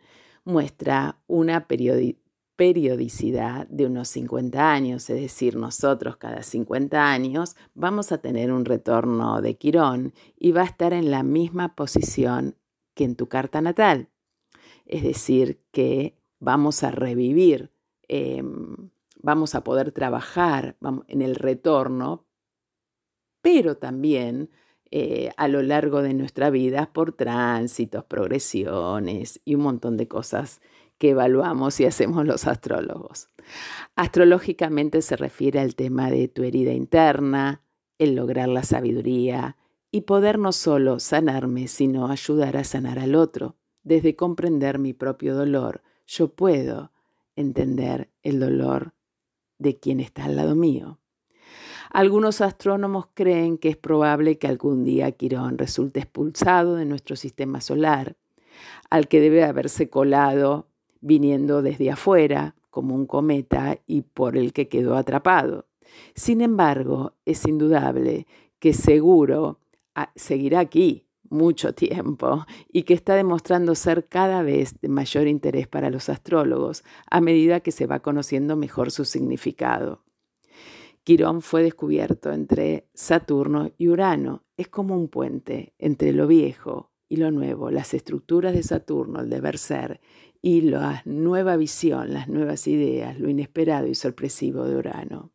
muestra 0.44 1.20
una 1.26 1.66
periodicidad 1.66 3.66
de 3.66 3.86
unos 3.86 4.08
50 4.08 4.72
años, 4.72 5.10
es 5.10 5.20
decir, 5.20 5.56
nosotros 5.56 6.16
cada 6.16 6.44
50 6.44 7.10
años 7.10 7.56
vamos 7.74 8.12
a 8.12 8.18
tener 8.18 8.52
un 8.52 8.64
retorno 8.64 9.42
de 9.42 9.56
Quirón 9.56 10.14
y 10.38 10.52
va 10.52 10.62
a 10.62 10.66
estar 10.66 10.92
en 10.92 11.10
la 11.10 11.24
misma 11.24 11.74
posición 11.74 12.54
que 12.94 13.02
en 13.02 13.16
tu 13.16 13.26
carta 13.26 13.60
natal. 13.60 14.08
Es 14.88 15.04
decir, 15.04 15.60
que 15.70 16.18
vamos 16.40 16.82
a 16.82 16.90
revivir 16.90 17.70
em, 18.08 18.90
vamos 19.20 19.54
a 19.54 19.64
poder 19.64 19.92
trabajar 19.92 20.76
en 21.08 21.22
el 21.22 21.34
retorno, 21.34 22.24
pero 23.42 23.76
también 23.76 24.50
eh, 24.90 25.30
a 25.36 25.48
lo 25.48 25.62
largo 25.62 26.02
de 26.02 26.14
nuestra 26.14 26.50
vida 26.50 26.90
por 26.92 27.12
tránsitos, 27.12 28.04
progresiones 28.04 29.40
y 29.44 29.54
un 29.54 29.62
montón 29.62 29.96
de 29.96 30.08
cosas 30.08 30.60
que 30.96 31.10
evaluamos 31.10 31.78
y 31.80 31.84
hacemos 31.84 32.26
los 32.26 32.46
astrólogos. 32.46 33.28
Astrológicamente 33.96 35.02
se 35.02 35.16
refiere 35.16 35.60
al 35.60 35.74
tema 35.74 36.10
de 36.10 36.28
tu 36.28 36.42
herida 36.42 36.72
interna, 36.72 37.62
el 37.98 38.14
lograr 38.14 38.48
la 38.48 38.62
sabiduría 38.62 39.56
y 39.90 40.02
poder 40.02 40.38
no 40.38 40.52
solo 40.52 41.00
sanarme, 41.00 41.68
sino 41.68 42.08
ayudar 42.08 42.56
a 42.56 42.64
sanar 42.64 42.98
al 42.98 43.14
otro. 43.14 43.57
Desde 43.88 44.16
comprender 44.16 44.78
mi 44.78 44.92
propio 44.92 45.34
dolor, 45.34 45.80
yo 46.06 46.28
puedo 46.28 46.92
entender 47.36 48.10
el 48.22 48.38
dolor 48.38 48.92
de 49.56 49.78
quien 49.78 50.00
está 50.00 50.26
al 50.26 50.36
lado 50.36 50.54
mío. 50.54 50.98
Algunos 51.90 52.42
astrónomos 52.42 53.06
creen 53.14 53.56
que 53.56 53.70
es 53.70 53.78
probable 53.78 54.36
que 54.36 54.46
algún 54.46 54.84
día 54.84 55.10
Quirón 55.12 55.56
resulte 55.56 56.00
expulsado 56.00 56.74
de 56.74 56.84
nuestro 56.84 57.16
sistema 57.16 57.62
solar, 57.62 58.18
al 58.90 59.08
que 59.08 59.22
debe 59.22 59.42
haberse 59.42 59.88
colado 59.88 60.66
viniendo 61.00 61.62
desde 61.62 61.90
afuera, 61.90 62.56
como 62.68 62.94
un 62.94 63.06
cometa, 63.06 63.78
y 63.86 64.02
por 64.02 64.36
el 64.36 64.52
que 64.52 64.68
quedó 64.68 64.98
atrapado. 64.98 65.64
Sin 66.14 66.42
embargo, 66.42 67.14
es 67.24 67.46
indudable 67.46 68.26
que 68.58 68.74
seguro 68.74 69.60
ah, 69.94 70.12
seguirá 70.14 70.60
aquí 70.60 71.07
mucho 71.30 71.74
tiempo 71.74 72.46
y 72.72 72.82
que 72.82 72.94
está 72.94 73.14
demostrando 73.14 73.74
ser 73.74 74.06
cada 74.08 74.42
vez 74.42 74.80
de 74.80 74.88
mayor 74.88 75.26
interés 75.26 75.66
para 75.68 75.90
los 75.90 76.08
astrólogos 76.08 76.84
a 77.10 77.20
medida 77.20 77.60
que 77.60 77.72
se 77.72 77.86
va 77.86 78.00
conociendo 78.00 78.56
mejor 78.56 78.90
su 78.90 79.04
significado. 79.04 80.04
Quirón 81.04 81.40
fue 81.40 81.62
descubierto 81.62 82.32
entre 82.32 82.86
Saturno 82.92 83.70
y 83.78 83.88
Urano. 83.88 84.44
Es 84.58 84.68
como 84.68 84.94
un 84.94 85.08
puente 85.08 85.72
entre 85.78 86.12
lo 86.12 86.26
viejo 86.26 86.90
y 87.08 87.16
lo 87.16 87.30
nuevo, 87.30 87.70
las 87.70 87.94
estructuras 87.94 88.52
de 88.52 88.62
Saturno, 88.62 89.20
el 89.20 89.30
deber 89.30 89.56
ser, 89.56 90.00
y 90.42 90.60
la 90.60 91.02
nueva 91.06 91.56
visión, 91.56 92.12
las 92.12 92.28
nuevas 92.28 92.66
ideas, 92.66 93.18
lo 93.18 93.28
inesperado 93.28 93.86
y 93.86 93.94
sorpresivo 93.94 94.64
de 94.64 94.76
Urano. 94.76 95.32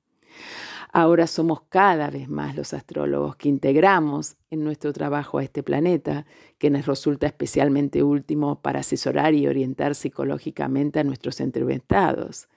Ahora 0.96 1.26
somos 1.26 1.64
cada 1.70 2.12
vez 2.12 2.30
más 2.30 2.56
los 2.56 2.72
astrólogos 2.72 3.36
que 3.36 3.50
integramos 3.50 4.36
en 4.52 4.64
nuestro 4.64 4.94
trabajo 4.94 5.40
a 5.40 5.44
este 5.44 5.64
planeta, 5.64 6.28
que 6.60 6.70
nos 6.70 6.86
resulta 6.86 7.26
especialmente 7.26 8.04
último 8.04 8.62
para 8.62 8.82
asesorar 8.82 9.34
y 9.34 9.48
orientar 9.48 9.96
psicológicamente 9.96 11.00
a 11.00 11.04
nuestros 11.04 11.42
entrevistados. 11.42 12.48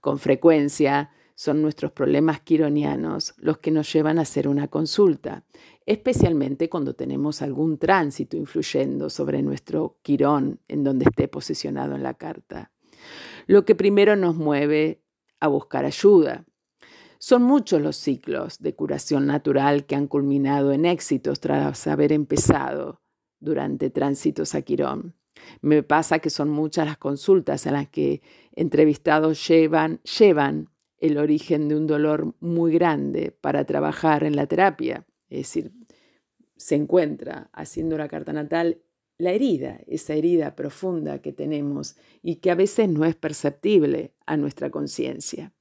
Con 0.00 0.18
frecuencia 0.18 1.12
son 1.36 1.62
nuestros 1.62 1.92
problemas 1.92 2.40
quironianos 2.40 3.34
los 3.36 3.58
que 3.58 3.70
nos 3.70 3.92
llevan 3.92 4.18
a 4.18 4.22
hacer 4.22 4.48
una 4.48 4.66
consulta, 4.66 5.44
especialmente 5.84 6.68
cuando 6.68 6.94
tenemos 6.94 7.40
algún 7.40 7.78
tránsito 7.78 8.36
influyendo 8.36 9.10
sobre 9.10 9.42
nuestro 9.42 10.00
quirón 10.02 10.58
en 10.66 10.82
donde 10.82 11.04
esté 11.04 11.28
posicionado 11.28 11.94
en 11.94 12.02
la 12.02 12.14
carta. 12.14 12.72
Lo 13.46 13.64
que 13.64 13.76
primero 13.76 14.16
nos 14.16 14.34
mueve 14.34 15.04
a 15.38 15.46
buscar 15.46 15.84
ayuda 15.84 16.45
son 17.26 17.42
muchos 17.42 17.82
los 17.82 17.96
ciclos 17.96 18.60
de 18.60 18.76
curación 18.76 19.26
natural 19.26 19.84
que 19.84 19.96
han 19.96 20.06
culminado 20.06 20.70
en 20.70 20.86
éxitos 20.86 21.40
tras 21.40 21.88
haber 21.88 22.12
empezado 22.12 23.02
durante 23.40 23.90
tránsitos 23.90 24.54
a 24.54 24.62
Quirón. 24.62 25.16
Me 25.60 25.82
pasa 25.82 26.20
que 26.20 26.30
son 26.30 26.50
muchas 26.50 26.86
las 26.86 26.98
consultas 26.98 27.66
en 27.66 27.72
las 27.72 27.88
que 27.88 28.22
entrevistados 28.52 29.44
llevan, 29.48 30.00
llevan 30.02 30.70
el 30.98 31.18
origen 31.18 31.66
de 31.66 31.74
un 31.74 31.88
dolor 31.88 32.36
muy 32.38 32.72
grande 32.72 33.36
para 33.40 33.64
trabajar 33.64 34.22
en 34.22 34.36
la 34.36 34.46
terapia. 34.46 35.04
Es 35.28 35.38
decir, 35.38 35.72
se 36.56 36.76
encuentra 36.76 37.50
haciendo 37.52 37.98
la 37.98 38.06
carta 38.06 38.32
natal 38.32 38.82
la 39.18 39.32
herida, 39.32 39.80
esa 39.88 40.14
herida 40.14 40.54
profunda 40.54 41.20
que 41.20 41.32
tenemos 41.32 41.96
y 42.22 42.36
que 42.36 42.52
a 42.52 42.54
veces 42.54 42.88
no 42.88 43.04
es 43.04 43.16
perceptible 43.16 44.14
a 44.26 44.36
nuestra 44.36 44.70
conciencia. 44.70 45.55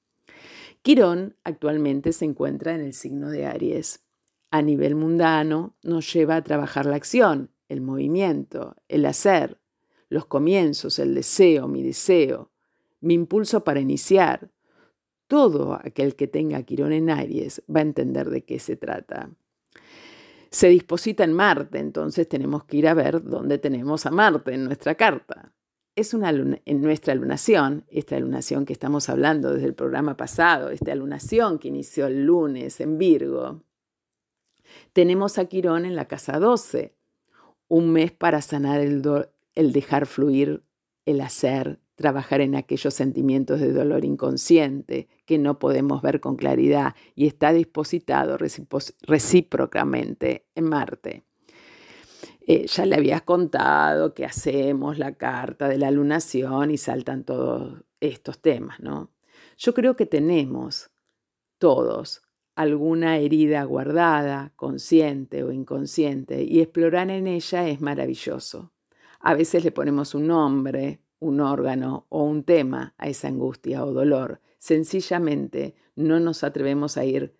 Quirón 0.85 1.35
actualmente 1.43 2.13
se 2.13 2.25
encuentra 2.25 2.75
en 2.75 2.81
el 2.81 2.93
signo 2.93 3.31
de 3.31 3.47
Aries. 3.47 4.05
A 4.51 4.61
nivel 4.61 4.93
mundano 4.93 5.75
nos 5.81 6.13
lleva 6.13 6.35
a 6.35 6.43
trabajar 6.43 6.85
la 6.85 6.95
acción, 6.95 7.49
el 7.69 7.81
movimiento, 7.81 8.75
el 8.87 9.07
hacer, 9.07 9.59
los 10.09 10.27
comienzos, 10.27 10.99
el 10.99 11.15
deseo, 11.15 11.67
mi 11.67 11.81
deseo, 11.81 12.51
mi 13.01 13.15
impulso 13.15 13.63
para 13.63 13.79
iniciar. 13.79 14.51
Todo 15.25 15.73
aquel 15.73 16.15
que 16.15 16.27
tenga 16.27 16.61
Quirón 16.61 16.93
en 16.93 17.09
Aries 17.09 17.63
va 17.67 17.79
a 17.79 17.81
entender 17.81 18.29
de 18.29 18.45
qué 18.45 18.59
se 18.59 18.75
trata. 18.75 19.31
Se 20.51 20.69
disposita 20.69 21.23
en 21.23 21.33
Marte, 21.33 21.79
entonces 21.79 22.29
tenemos 22.29 22.63
que 22.65 22.77
ir 22.77 22.87
a 22.87 22.93
ver 22.93 23.23
dónde 23.23 23.57
tenemos 23.57 24.05
a 24.05 24.11
Marte 24.11 24.53
en 24.53 24.65
nuestra 24.65 24.93
carta 24.93 25.51
es 25.95 26.13
una 26.13 26.29
en 26.29 26.81
nuestra 26.81 27.13
alunación, 27.13 27.85
esta 27.89 28.17
alunación 28.17 28.65
que 28.65 28.73
estamos 28.73 29.09
hablando 29.09 29.53
desde 29.53 29.67
el 29.67 29.73
programa 29.73 30.17
pasado, 30.17 30.69
esta 30.69 30.91
alunación 30.91 31.57
que 31.57 31.69
inició 31.69 32.07
el 32.07 32.25
lunes 32.25 32.81
en 32.81 32.97
Virgo, 32.97 33.61
tenemos 34.93 35.37
a 35.37 35.45
Quirón 35.45 35.85
en 35.85 35.95
la 35.95 36.05
casa 36.05 36.39
12, 36.39 36.95
un 37.67 37.91
mes 37.91 38.11
para 38.11 38.41
sanar 38.41 38.81
el, 38.81 39.01
el 39.55 39.71
dejar 39.71 40.05
fluir, 40.05 40.63
el 41.05 41.21
hacer, 41.21 41.79
trabajar 41.95 42.41
en 42.41 42.55
aquellos 42.55 42.93
sentimientos 42.93 43.61
de 43.61 43.71
dolor 43.71 44.03
inconsciente 44.03 45.07
que 45.25 45.37
no 45.37 45.59
podemos 45.59 46.01
ver 46.01 46.19
con 46.19 46.35
claridad 46.35 46.93
y 47.15 47.27
está 47.27 47.53
dispositado 47.53 48.37
recíprocamente 48.37 50.45
en 50.55 50.65
Marte. 50.65 51.23
Eh, 52.47 52.67
ya 52.67 52.85
le 52.85 52.95
habías 52.95 53.23
contado 53.23 54.13
que 54.13 54.23
hacemos 54.23 54.99
la 54.99 55.13
carta 55.13 55.67
de 55.67 55.79
la 55.79 55.89
lunación 55.89 56.69
y 56.69 56.77
saltan 56.77 57.23
todos 57.23 57.83
estos 57.99 58.39
temas, 58.39 58.79
¿no? 58.79 59.09
Yo 59.57 59.73
creo 59.73 59.95
que 59.95 60.05
tenemos 60.05 60.91
todos 61.57 62.21
alguna 62.55 63.17
herida 63.17 63.63
guardada, 63.63 64.53
consciente 64.55 65.43
o 65.43 65.51
inconsciente, 65.51 66.43
y 66.43 66.61
explorar 66.61 67.09
en 67.09 67.27
ella 67.27 67.67
es 67.67 67.81
maravilloso. 67.81 68.71
A 69.19 69.33
veces 69.33 69.63
le 69.63 69.71
ponemos 69.71 70.13
un 70.13 70.27
nombre, 70.27 71.01
un 71.19 71.41
órgano 71.41 72.05
o 72.09 72.23
un 72.23 72.43
tema 72.43 72.93
a 72.97 73.07
esa 73.07 73.27
angustia 73.27 73.83
o 73.83 73.91
dolor. 73.91 74.39
Sencillamente 74.59 75.75
no 75.95 76.19
nos 76.19 76.43
atrevemos 76.43 76.95
a 76.97 77.05
ir 77.05 77.35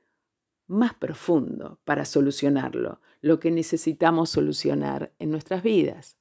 más 0.68 0.96
profundo 0.96 1.80
para 1.86 2.06
solucionarlo, 2.06 3.00
lo 3.26 3.40
que 3.40 3.50
necesitamos 3.50 4.30
solucionar 4.30 5.12
en 5.18 5.32
nuestras 5.32 5.64
vidas. 5.64 6.16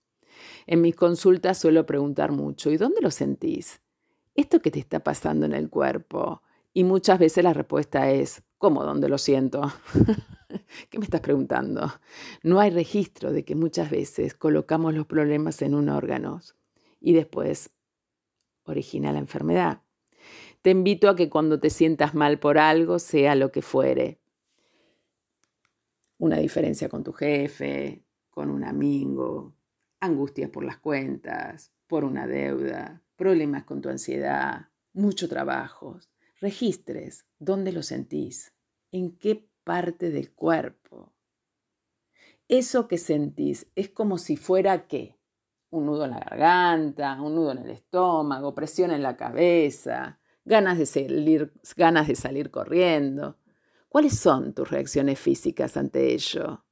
En 0.67 0.81
mis 0.81 0.97
consultas 0.97 1.59
suelo 1.59 1.85
preguntar 1.85 2.33
mucho, 2.33 2.71
¿y 2.71 2.79
dónde 2.79 3.03
lo 3.03 3.11
sentís? 3.11 3.83
Esto 4.35 4.61
que 4.61 4.71
te 4.71 4.79
está 4.79 5.01
pasando 5.01 5.45
en 5.45 5.53
el 5.53 5.69
cuerpo. 5.69 6.41
Y 6.73 6.83
muchas 6.83 7.19
veces 7.19 7.45
la 7.45 7.53
respuesta 7.53 8.11
es, 8.11 8.43
¿cómo 8.57 8.85
dónde 8.85 9.11
lo 9.11 9.19
siento? 9.19 9.71
¿Qué 10.89 10.99
me 10.99 11.05
estás 11.05 11.21
preguntando? 11.21 11.93
No 12.43 12.59
hay 12.59 12.71
registro 12.71 13.33
de 13.33 13.45
que 13.45 13.55
muchas 13.55 13.91
veces 13.91 14.33
colocamos 14.33 14.95
los 14.95 15.05
problemas 15.05 15.61
en 15.61 15.75
un 15.75 15.91
órgano 15.91 16.41
y 17.01 17.13
después 17.13 17.71
origina 18.65 19.13
la 19.13 19.19
enfermedad. 19.19 19.83
Te 20.63 20.71
invito 20.71 21.11
a 21.11 21.17
que 21.17 21.29
cuando 21.29 21.61
te 21.61 21.69
sientas 21.69 22.15
mal 22.15 22.39
por 22.39 22.57
algo, 22.57 22.99
sea 22.99 23.35
lo 23.35 23.53
que 23.53 23.61
fuere, 23.61 24.21
una 26.19 26.37
diferencia 26.39 26.89
con 26.89 27.03
tu 27.03 27.13
jefe, 27.13 28.05
con 28.31 28.51
un 28.51 28.65
amigo, 28.65 29.57
angustias 30.01 30.51
por 30.51 30.65
las 30.65 30.79
cuentas, 30.79 31.73
por 31.87 32.05
una 32.05 32.27
deuda, 32.27 33.03
problemas 33.17 33.65
con 33.65 33.81
tu 33.81 33.89
ansiedad, 33.89 34.69
mucho 34.93 35.29
trabajo. 35.29 35.99
Registres 36.41 37.27
dónde 37.39 37.73
lo 37.73 37.83
sentís, 37.83 38.55
en 38.91 39.17
qué 39.17 39.49
parte 39.65 40.11
del 40.11 40.33
cuerpo. 40.33 41.15
Eso 42.49 42.89
que 42.89 42.99
sentís 42.99 43.67
es 43.75 43.89
como 43.89 44.19
si 44.19 44.37
fuera 44.37 44.87
qué? 44.87 45.19
Un 45.71 45.87
nudo 45.87 46.05
en 46.05 46.11
la 46.13 46.21
garganta, 46.21 47.21
un 47.21 47.35
nudo 47.35 47.53
en 47.53 47.59
el 47.59 47.71
estómago, 47.71 48.55
presión 48.55 48.91
en 48.91 49.03
la 49.03 49.17
cabeza, 49.17 50.21
ganas 50.45 50.79
de 50.79 50.87
salir, 50.87 51.53
ganas 51.77 52.07
de 52.07 52.15
salir 52.15 52.51
corriendo. 52.51 53.39
¿Cuáles 53.95 54.19
son 54.19 54.55
tus 54.55 54.69
reacciones 54.71 55.21
físicas 55.21 55.77
ante 55.77 56.13
ello? 56.13 56.65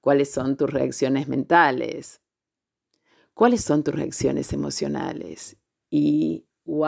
¿Cuáles 0.00 0.32
son 0.32 0.56
tus 0.56 0.68
reacciones 0.68 1.28
mentales? 1.28 2.20
¿Cuáles 3.34 3.60
son 3.60 3.84
tus 3.84 3.94
reacciones 3.94 4.52
emocionales? 4.52 5.56
Y 5.90 6.44
¡wow! 6.64 6.84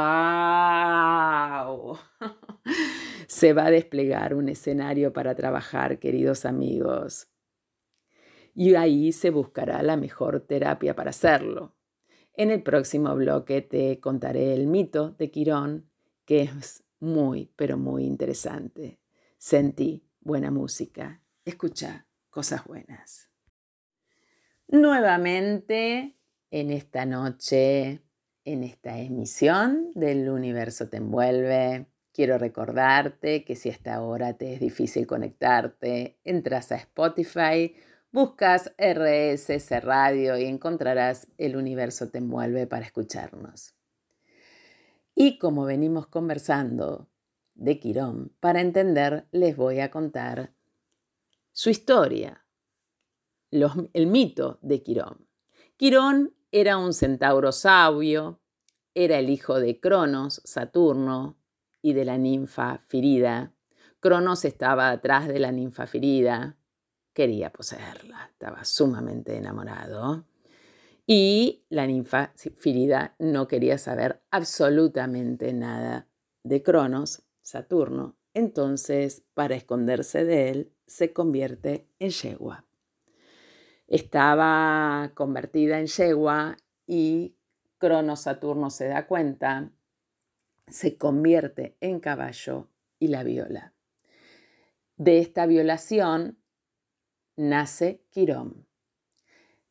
Se 3.28 3.52
va 3.52 3.66
a 3.66 3.70
desplegar 3.70 4.35
un 4.35 4.49
escenario 4.49 5.12
para 5.12 5.37
trabajar, 5.37 6.00
queridos 6.00 6.44
amigos. 6.44 7.28
Y 8.56 8.75
ahí 8.75 9.12
se 9.12 9.30
buscará 9.30 9.80
la 9.85 9.97
mejor 9.97 10.40
terapia 10.40 10.97
para 10.97 11.11
hacerlo. 11.11 11.76
En 12.32 12.50
el 12.50 12.64
próximo 12.64 13.14
bloque 13.14 13.62
te 13.62 14.00
contaré 14.00 14.54
el 14.54 14.66
mito 14.66 15.11
de 15.12 15.30
Quirón, 15.30 15.88
que 16.25 16.42
es 16.42 16.82
muy, 16.99 17.52
pero 17.54 17.78
muy 17.78 18.06
interesante. 18.06 18.99
Sentí 19.38 20.04
buena 20.21 20.50
música, 20.50 21.23
escucha 21.45 22.09
cosas 22.28 22.64
buenas. 22.64 23.30
Nuevamente, 24.66 26.18
en 26.50 26.73
esta 26.73 27.07
noche, 27.07 28.02
en 28.45 28.64
esta 28.64 28.99
emisión 28.99 29.92
del 29.95 30.28
Universo 30.28 30.88
Te 30.88 30.97
Envuelve, 30.97 31.87
quiero 32.12 32.37
recordarte 32.37 33.45
que 33.45 33.54
si 33.54 33.71
hasta 33.71 33.95
ahora 33.95 34.37
te 34.37 34.54
es 34.54 34.61
difícil 34.61 35.07
conectarte, 35.07 36.18
entras 36.25 36.73
a 36.73 36.76
Spotify, 36.76 37.76
buscas 38.11 38.73
RSS 38.76 39.85
Radio 39.85 40.37
y 40.37 40.47
encontrarás 40.47 41.28
El 41.38 41.54
Universo 41.54 42.11
Te 42.11 42.18
Envuelve 42.18 42.66
para 42.66 42.85
escucharnos. 42.85 43.76
Y 45.14 45.38
como 45.38 45.64
venimos 45.64 46.09
conversando 46.09 47.08
de 47.59 47.79
Quirón. 47.79 48.33
Para 48.41 48.61
entender, 48.61 49.27
les 49.33 49.57
voy 49.57 49.81
a 49.81 49.91
contar 49.91 50.55
su 51.53 51.69
historia, 51.69 52.45
el 53.50 54.07
mito 54.07 54.59
de 54.62 54.83
Quirón. 54.83 55.27
Quirón 55.77 56.35
era 56.50 56.79
un 56.79 56.95
centauro 56.95 57.53
sabio, 57.53 58.41
era 58.95 59.19
el 59.19 59.29
hijo 59.29 59.61
de 59.61 59.79
Cronos, 59.81 60.41
Saturno, 60.45 61.37
y 61.83 61.93
de 61.93 62.05
la 62.05 62.19
ninfa 62.19 62.79
Firida. 62.87 63.53
Cronos 64.00 64.45
estaba 64.45 64.91
atrás 64.91 65.29
de 65.29 65.38
la 65.38 65.53
ninfa 65.53 65.87
Firida, 65.87 66.57
quería 67.12 67.53
poseerla, 67.53 68.31
estaba 68.33 68.65
sumamente 68.65 69.37
enamorado. 69.37 70.27
Y 71.07 71.65
la 71.69 71.87
ninfa 71.87 72.33
Firida 72.35 73.17
no 73.19 73.49
quería 73.49 73.79
saber 73.79 74.23
absolutamente 74.31 75.53
nada 75.53 76.09
de 76.43 76.62
Cronos 76.62 77.23
Saturno, 77.49 78.19
entonces 78.34 79.25
para 79.32 79.54
esconderse 79.54 80.26
de 80.26 80.50
él 80.50 80.73
se 80.87 81.15
convierte 81.15 81.89
en 81.99 82.11
yegua. 82.11 82.67
Estaba 83.87 85.13
convertida 85.15 85.80
en 85.80 85.87
yegua 85.87 86.58
y 86.87 87.39
Cronos 87.78 88.21
Saturno 88.21 88.69
se 88.69 88.89
da 88.89 89.06
cuenta, 89.06 89.73
se 90.67 90.99
convierte 90.99 91.78
en 91.80 92.00
caballo 92.00 92.69
y 92.99 93.08
la 93.08 93.23
viola. 93.23 93.73
De 94.99 95.19
esta 95.19 95.47
violación 95.47 96.39
nace 97.34 98.04
Quirón. 98.11 98.67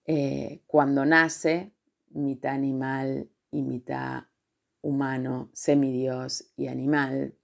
Eh, 0.06 0.64
cuando 0.66 1.06
nace, 1.06 1.74
mitad 2.10 2.54
animal 2.54 3.30
y 3.52 3.62
mitad 3.62 4.24
humano, 4.82 5.52
semidios 5.54 6.52
y 6.56 6.70
animal, 6.70 7.38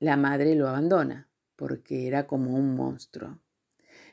la 0.00 0.16
madre 0.16 0.54
lo 0.54 0.68
abandona 0.68 1.28
porque 1.56 2.06
era 2.06 2.26
como 2.26 2.54
un 2.54 2.76
monstruo. 2.76 3.40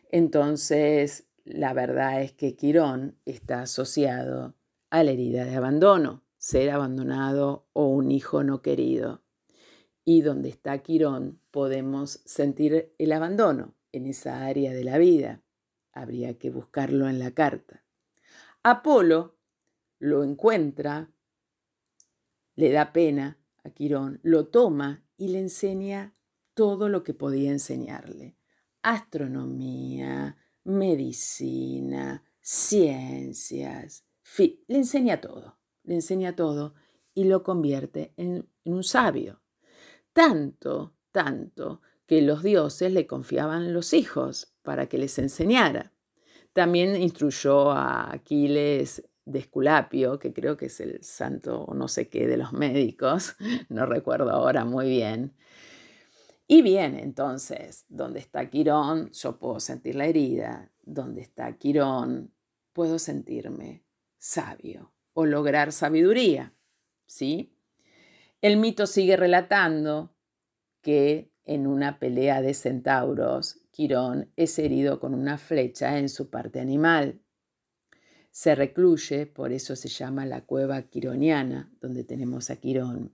Entonces, 0.09 1.27
la 1.43 1.73
verdad 1.73 2.21
es 2.21 2.31
que 2.31 2.55
Quirón 2.55 3.19
está 3.25 3.61
asociado 3.61 4.55
a 4.89 5.03
la 5.03 5.11
herida 5.11 5.45
de 5.45 5.55
abandono, 5.55 6.23
ser 6.37 6.71
abandonado 6.71 7.67
o 7.73 7.87
un 7.87 8.11
hijo 8.11 8.43
no 8.43 8.61
querido. 8.61 9.21
Y 10.03 10.21
donde 10.21 10.49
está 10.49 10.79
Quirón 10.79 11.39
podemos 11.51 12.21
sentir 12.25 12.93
el 12.97 13.11
abandono 13.11 13.75
en 13.91 14.07
esa 14.07 14.45
área 14.45 14.73
de 14.73 14.83
la 14.83 14.97
vida. 14.97 15.41
Habría 15.93 16.37
que 16.37 16.49
buscarlo 16.49 17.07
en 17.07 17.19
la 17.19 17.31
carta. 17.31 17.83
Apolo 18.63 19.37
lo 19.99 20.23
encuentra, 20.23 21.11
le 22.55 22.71
da 22.71 22.91
pena 22.91 23.37
a 23.63 23.69
Quirón, 23.69 24.19
lo 24.23 24.47
toma 24.47 25.04
y 25.17 25.29
le 25.29 25.39
enseña 25.39 26.13
todo 26.53 26.89
lo 26.89 27.03
que 27.03 27.13
podía 27.13 27.51
enseñarle. 27.51 28.37
Astronomía, 28.81 30.37
medicina, 30.63 32.23
ciencias, 32.39 34.05
le 34.67 34.77
enseña 34.77 35.21
todo, 35.21 35.59
le 35.83 35.95
enseña 35.95 36.35
todo 36.35 36.75
y 37.13 37.25
lo 37.25 37.43
convierte 37.43 38.13
en, 38.17 38.49
en 38.63 38.73
un 38.73 38.83
sabio. 38.83 39.41
Tanto, 40.13 40.95
tanto 41.11 41.81
que 42.05 42.21
los 42.21 42.43
dioses 42.43 42.91
le 42.91 43.07
confiaban 43.07 43.73
los 43.73 43.93
hijos 43.93 44.53
para 44.61 44.87
que 44.87 44.97
les 44.97 45.17
enseñara. 45.19 45.93
También 46.53 46.95
instruyó 46.95 47.71
a 47.71 48.13
Aquiles 48.13 49.03
de 49.25 49.39
Esculapio, 49.39 50.19
que 50.19 50.33
creo 50.33 50.55
que 50.55 50.67
es 50.67 50.79
el 50.79 51.03
santo 51.03 51.67
no 51.73 51.87
sé 51.87 52.07
qué 52.07 52.27
de 52.27 52.37
los 52.37 52.53
médicos, 52.53 53.35
no 53.69 53.85
recuerdo 53.85 54.31
ahora 54.31 54.65
muy 54.65 54.89
bien. 54.89 55.33
Y 56.47 56.61
bien, 56.61 56.97
entonces, 56.99 57.85
donde 57.89 58.19
está 58.19 58.49
Quirón, 58.49 59.11
yo 59.11 59.39
puedo 59.39 59.59
sentir 59.59 59.95
la 59.95 60.05
herida, 60.05 60.71
donde 60.83 61.21
está 61.21 61.51
Quirón, 61.57 62.31
puedo 62.71 62.99
sentirme 62.99 63.83
sabio 64.19 64.93
o 65.13 65.25
lograr 65.25 65.71
sabiduría, 65.71 66.53
¿sí? 67.07 67.57
El 68.41 68.57
mito 68.57 68.85
sigue 68.85 69.17
relatando 69.17 70.13
que 70.81 71.31
en 71.45 71.65
una 71.65 71.97
pelea 71.97 72.41
de 72.41 72.53
centauros, 72.53 73.61
Quirón 73.71 74.31
es 74.35 74.59
herido 74.59 74.99
con 74.99 75.15
una 75.15 75.39
flecha 75.39 75.97
en 75.97 76.09
su 76.09 76.29
parte 76.29 76.59
animal 76.59 77.21
se 78.35 78.53
recluye, 78.53 79.27
por 79.27 79.53
eso 79.53 79.77
se 79.77 79.87
llama 79.87 80.25
la 80.25 80.41
cueva 80.41 80.81
quironiana, 80.81 81.71
donde 81.79 82.03
tenemos 82.03 82.49
a 82.49 82.57
Quirón, 82.57 83.13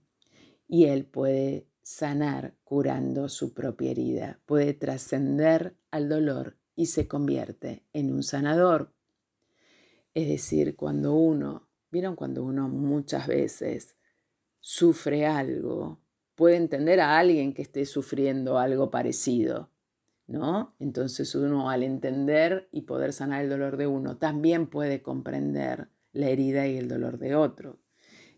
y 0.66 0.86
él 0.86 1.04
puede 1.04 1.68
sanar 1.80 2.56
curando 2.64 3.28
su 3.28 3.54
propia 3.54 3.92
herida, 3.92 4.40
puede 4.46 4.74
trascender 4.74 5.76
al 5.92 6.08
dolor 6.08 6.56
y 6.74 6.86
se 6.86 7.06
convierte 7.06 7.84
en 7.92 8.12
un 8.12 8.24
sanador. 8.24 8.92
Es 10.12 10.26
decir, 10.26 10.74
cuando 10.74 11.14
uno, 11.14 11.68
vieron 11.92 12.16
cuando 12.16 12.42
uno 12.42 12.68
muchas 12.68 13.28
veces 13.28 13.94
sufre 14.58 15.24
algo, 15.24 16.00
puede 16.34 16.56
entender 16.56 16.98
a 16.98 17.16
alguien 17.16 17.54
que 17.54 17.62
esté 17.62 17.86
sufriendo 17.86 18.58
algo 18.58 18.90
parecido 18.90 19.70
¿no? 20.26 20.74
Entonces 20.78 21.34
uno 21.34 21.70
al 21.70 21.82
entender 21.82 22.68
y 22.72 22.82
poder 22.82 23.12
sanar 23.12 23.42
el 23.42 23.50
dolor 23.50 23.76
de 23.76 23.86
uno, 23.86 24.16
también 24.18 24.66
puede 24.68 25.02
comprender 25.02 25.88
la 26.12 26.28
herida 26.28 26.66
y 26.66 26.76
el 26.76 26.88
dolor 26.88 27.18
de 27.18 27.34
otro. 27.34 27.78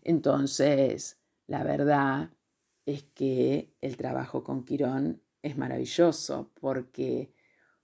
Entonces, 0.01 1.19
la 1.47 1.63
verdad 1.63 2.31
es 2.85 3.03
que 3.03 3.73
el 3.81 3.97
trabajo 3.97 4.43
con 4.43 4.65
Quirón 4.65 5.21
es 5.41 5.57
maravilloso 5.57 6.51
porque 6.59 7.33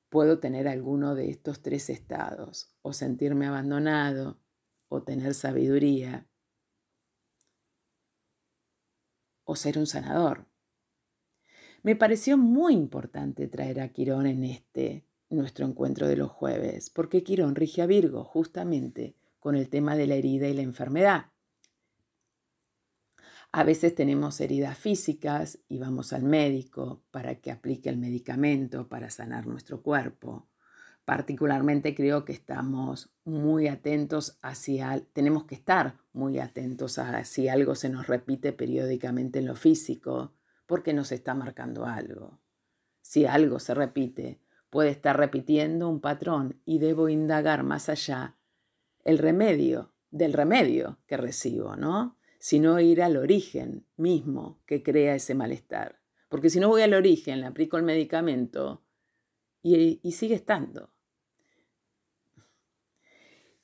puedo 0.10 0.40
tener 0.40 0.68
alguno 0.68 1.16
de 1.16 1.30
estos 1.30 1.62
tres 1.62 1.90
estados, 1.90 2.76
o 2.82 2.94
sentirme 2.94 3.48
abandonado, 3.48 4.40
o 4.90 5.04
tener 5.04 5.34
sabiduría, 5.34 6.28
o 9.46 9.56
ser 9.56 9.78
un 9.78 9.88
sanador. 9.88 10.51
Me 11.84 11.96
pareció 11.96 12.38
muy 12.38 12.74
importante 12.74 13.48
traer 13.48 13.80
a 13.80 13.90
Quirón 13.90 14.28
en 14.28 14.44
este 14.44 15.04
nuestro 15.30 15.66
encuentro 15.66 16.08
de 16.08 16.16
los 16.16 16.30
jueves, 16.30 16.90
porque 16.92 17.24
Quirón 17.24 17.56
rige 17.56 17.82
a 17.82 17.88
Virgo 17.88 18.24
justamente 18.24 19.16
con 19.40 19.56
el 19.56 19.70
tema 19.70 19.96
de 19.96 20.06
la 20.06 20.16
herida 20.16 20.48
y 20.48 20.54
la 20.54 20.62
enfermedad. 20.62 21.32
A 23.52 23.64
veces 23.64 23.96
tenemos 23.96 24.40
heridas 24.40 24.78
físicas 24.78 25.60
y 25.68 25.80
vamos 25.80 26.14
al 26.14 26.24
médico 26.24 27.04
para 27.12 27.36
que 27.36 27.52
aplique 27.52 27.90
el 27.90 27.98
medicamento 27.98 28.88
para 28.88 29.10
sanar 29.10 29.48
nuestro 29.48 29.82
cuerpo. 29.82 30.48
Particularmente 31.04 31.96
creo 31.96 32.24
que 32.24 32.34
estamos 32.34 33.12
muy 33.26 33.68
atentos 33.68 34.38
hacia, 34.44 35.04
tenemos 35.14 35.46
que 35.46 35.56
estar 35.56 35.98
muy 36.14 36.38
atentos 36.38 37.00
a 37.00 37.26
si 37.26 37.50
algo 37.50 37.74
se 37.74 37.90
nos 37.90 38.08
repite 38.08 38.54
periódicamente 38.54 39.40
en 39.40 39.48
lo 39.48 39.56
físico, 39.56 40.34
porque 40.72 40.94
nos 40.94 41.12
está 41.12 41.34
marcando 41.34 41.86
algo. 41.86 42.40
Si 43.02 43.26
algo 43.26 43.60
se 43.60 43.74
repite, 43.74 44.40
puede 44.70 44.90
estar 44.90 45.18
repitiendo 45.18 45.90
un 45.90 46.00
patrón 46.00 46.62
y 46.64 46.80
debo 46.80 47.10
indagar 47.10 47.64
más 47.64 47.90
allá 47.90 48.38
el 49.04 49.18
remedio 49.18 49.94
del 50.12 50.32
remedio 50.32 50.98
que 51.08 51.18
recibo, 51.18 51.76
¿no? 51.76 52.18
Sino 52.40 52.80
ir 52.80 53.02
al 53.02 53.18
origen 53.18 53.86
mismo 53.98 54.62
que 54.66 54.82
crea 54.82 55.14
ese 55.14 55.36
malestar. 55.36 56.00
Porque 56.30 56.50
si 56.50 56.62
no 56.62 56.70
voy 56.70 56.84
al 56.84 56.94
origen, 56.94 57.42
le 57.42 57.48
aplico 57.48 57.76
el 57.76 57.84
medicamento 57.84 58.82
y, 59.62 60.00
y 60.02 60.12
sigue 60.14 60.36
estando. 60.36 60.94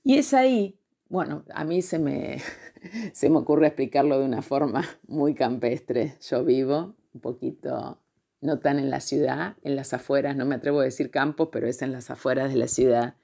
Y 0.04 0.18
es 0.18 0.34
ahí, 0.34 0.82
bueno, 1.10 1.44
a 1.54 1.64
mí 1.64 1.82
se 1.82 2.00
me, 2.00 2.38
se 3.14 3.30
me 3.30 3.38
ocurre 3.38 3.68
explicarlo 3.68 4.20
de 4.20 4.26
una 4.26 4.42
forma 4.42 4.84
muy 5.08 5.34
campestre. 5.34 6.16
Yo 6.22 6.44
vivo 6.44 6.96
un 7.14 7.22
poquito, 7.22 8.02
no 8.42 8.60
tan 8.60 8.80
en 8.80 8.90
la 8.90 9.00
ciudad, 9.00 9.56
en 9.64 9.76
las 9.76 9.94
afueras, 9.94 10.36
no 10.36 10.46
me 10.46 10.56
atrevo 10.56 10.82
a 10.82 10.86
decir 10.86 11.10
campos, 11.12 11.50
pero 11.52 11.68
es 11.68 11.82
en 11.82 11.92
las 11.92 12.10
afueras 12.10 12.50
de 12.50 12.58
la 12.58 12.68
ciudad. 12.68 13.16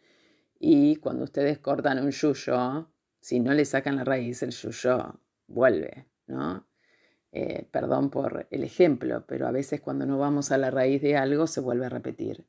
Y 0.59 0.95
cuando 0.97 1.25
ustedes 1.25 1.59
cortan 1.59 2.03
un 2.03 2.11
yuyo, 2.11 2.89
si 3.19 3.39
no 3.39 3.53
le 3.53 3.65
sacan 3.65 3.97
la 3.97 4.03
raíz, 4.03 4.43
el 4.43 4.51
yuyo 4.51 5.19
vuelve, 5.47 6.07
¿no? 6.27 6.65
Eh, 7.35 7.67
perdón 7.71 8.11
por 8.11 8.47
el 8.51 8.63
ejemplo, 8.63 9.25
pero 9.27 9.47
a 9.47 9.51
veces 9.51 9.81
cuando 9.81 10.05
no 10.05 10.19
vamos 10.19 10.51
a 10.51 10.57
la 10.57 10.69
raíz 10.69 11.01
de 11.01 11.17
algo 11.17 11.47
se 11.47 11.61
vuelve 11.61 11.87
a 11.87 11.89
repetir. 11.89 12.45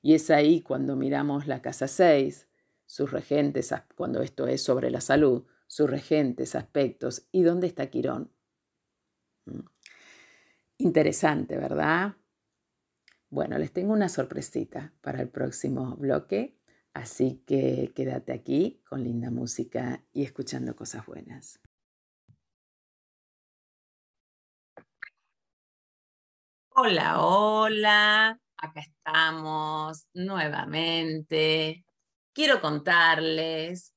Y 0.00 0.14
es 0.14 0.30
ahí 0.30 0.60
cuando 0.60 0.96
miramos 0.96 1.46
la 1.46 1.60
casa 1.60 1.88
6, 1.88 2.47
sus 2.88 3.12
regentes, 3.12 3.72
cuando 3.94 4.20
esto 4.22 4.48
es 4.48 4.64
sobre 4.64 4.90
la 4.90 5.00
salud, 5.00 5.46
sus 5.68 5.88
regentes, 5.88 6.56
aspectos, 6.56 7.28
y 7.30 7.42
dónde 7.42 7.68
está 7.68 7.88
Quirón. 7.90 8.32
Mm. 9.46 9.60
Interesante, 10.78 11.56
¿verdad? 11.56 12.16
Bueno, 13.30 13.58
les 13.58 13.72
tengo 13.72 13.92
una 13.92 14.08
sorpresita 14.08 14.92
para 15.00 15.20
el 15.20 15.28
próximo 15.28 15.94
bloque 15.96 16.58
Así 16.98 17.44
que 17.46 17.92
quédate 17.94 18.32
aquí 18.32 18.82
con 18.88 19.04
linda 19.04 19.30
música 19.30 20.02
y 20.12 20.24
escuchando 20.24 20.74
cosas 20.74 21.06
buenas. 21.06 21.60
Hola, 26.70 27.20
hola, 27.20 28.40
acá 28.56 28.80
estamos 28.80 30.08
nuevamente. 30.12 31.84
Quiero 32.38 32.60
contarles 32.60 33.96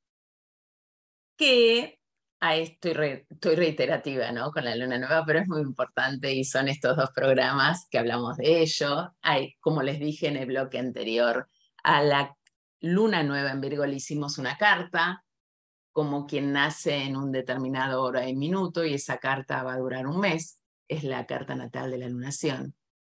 que 1.37 1.99
a 2.39 2.55
estoy, 2.55 3.23
estoy 3.29 3.55
reiterativa 3.55 4.31
¿no? 4.31 4.49
con 4.49 4.65
la 4.65 4.75
luna 4.75 4.97
nueva, 4.97 5.23
pero 5.27 5.41
es 5.41 5.47
muy 5.47 5.61
importante 5.61 6.33
y 6.33 6.43
son 6.43 6.67
estos 6.67 6.97
dos 6.97 7.11
programas 7.13 7.85
que 7.91 7.99
hablamos 7.99 8.37
de 8.37 8.63
ello. 8.63 9.13
Como 9.59 9.83
les 9.83 9.99
dije 9.99 10.27
en 10.27 10.37
el 10.37 10.47
bloque 10.47 10.79
anterior, 10.79 11.47
a 11.83 12.01
la 12.01 12.35
luna 12.79 13.21
nueva 13.21 13.51
en 13.51 13.61
Virgo 13.61 13.85
le 13.85 13.97
hicimos 13.97 14.39
una 14.39 14.57
carta, 14.57 15.23
como 15.91 16.25
quien 16.25 16.51
nace 16.51 16.95
en 16.95 17.17
un 17.17 17.31
determinado 17.31 18.01
hora 18.01 18.27
y 18.27 18.35
minuto, 18.35 18.83
y 18.83 18.95
esa 18.95 19.19
carta 19.19 19.61
va 19.61 19.73
a 19.73 19.77
durar 19.77 20.07
un 20.07 20.19
mes, 20.19 20.59
es 20.87 21.03
la 21.03 21.27
carta 21.27 21.53
natal 21.53 21.91
de 21.91 21.99
la 21.99 22.09
lunación. 22.09 22.73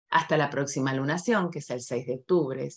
Hasta 0.10 0.38
la 0.38 0.50
próxima 0.50 0.94
lunación, 0.94 1.52
que 1.52 1.60
es 1.60 1.70
el 1.70 1.82
6 1.82 2.08
de 2.08 2.16
octubre. 2.16 2.70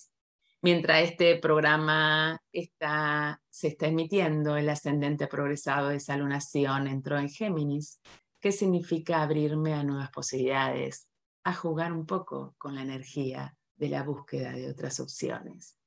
Mientras 0.63 1.03
este 1.05 1.37
programa 1.37 2.39
está, 2.53 3.41
se 3.49 3.69
está 3.69 3.87
emitiendo, 3.87 4.57
el 4.57 4.69
ascendente 4.69 5.27
progresado 5.27 5.89
de 5.89 5.97
esa 5.97 6.19
lunación 6.19 6.87
entró 6.87 7.19
en 7.19 7.31
Géminis, 7.31 7.99
que 8.41 8.53
significa 8.53 9.23
abrirme 9.23 9.73
a 9.73 9.85
nuevas 9.85 10.11
posibilidades, 10.11 11.09
a 11.45 11.55
jugar 11.55 11.95
un 11.95 12.05
poco 12.05 12.55
con 12.59 12.75
la 12.75 12.83
energía 12.83 13.57
de 13.77 13.89
la 13.89 14.03
búsqueda 14.03 14.53
de 14.53 14.71
otras 14.71 15.01
opciones. 15.01 15.79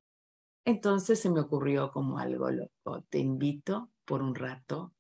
Entonces 0.66 1.20
se 1.20 1.30
me 1.30 1.42
ocurrió 1.42 1.92
como 1.92 2.18
algo 2.18 2.50
loco. 2.50 3.04
Te 3.10 3.20
invito 3.20 3.92
por 4.06 4.24
un 4.24 4.34
rato 4.34 4.96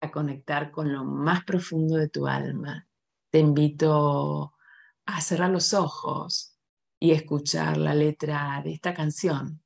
a 0.00 0.10
conectar 0.10 0.72
con 0.72 0.92
lo 0.92 1.04
más 1.04 1.44
profundo 1.44 1.96
de 1.96 2.08
tu 2.08 2.26
alma. 2.26 2.88
Te 3.30 3.38
invito 3.38 4.54
a 5.06 5.20
cerrar 5.20 5.50
los 5.50 5.74
ojos 5.74 6.51
y 7.02 7.10
escuchar 7.10 7.78
la 7.78 7.96
letra 7.96 8.62
de 8.64 8.74
esta 8.74 8.94
canción, 8.94 9.60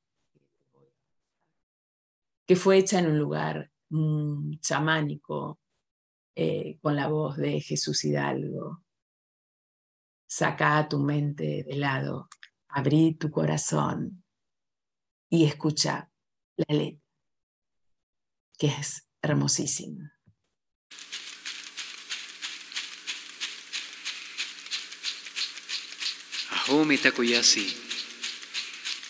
que 2.47 2.55
fue 2.55 2.79
hecha 2.79 2.97
en 2.97 3.11
un 3.11 3.19
lugar 3.19 3.69
mm, 3.89 4.57
chamánico, 4.59 5.59
eh, 6.33 6.79
con 6.81 6.95
la 6.95 7.05
voz 7.05 7.37
de 7.37 7.61
Jesús 7.61 8.05
Hidalgo. 8.05 8.83
Saca 10.25 10.89
tu 10.89 10.97
mente 10.97 11.63
de 11.63 11.75
lado, 11.75 12.27
abrí 12.69 13.13
tu 13.13 13.29
corazón 13.29 14.23
y 15.29 15.45
escucha 15.45 16.09
la 16.55 16.75
letra, 16.75 17.05
que 18.57 18.65
es 18.65 19.07
hermosísima. 19.21 20.16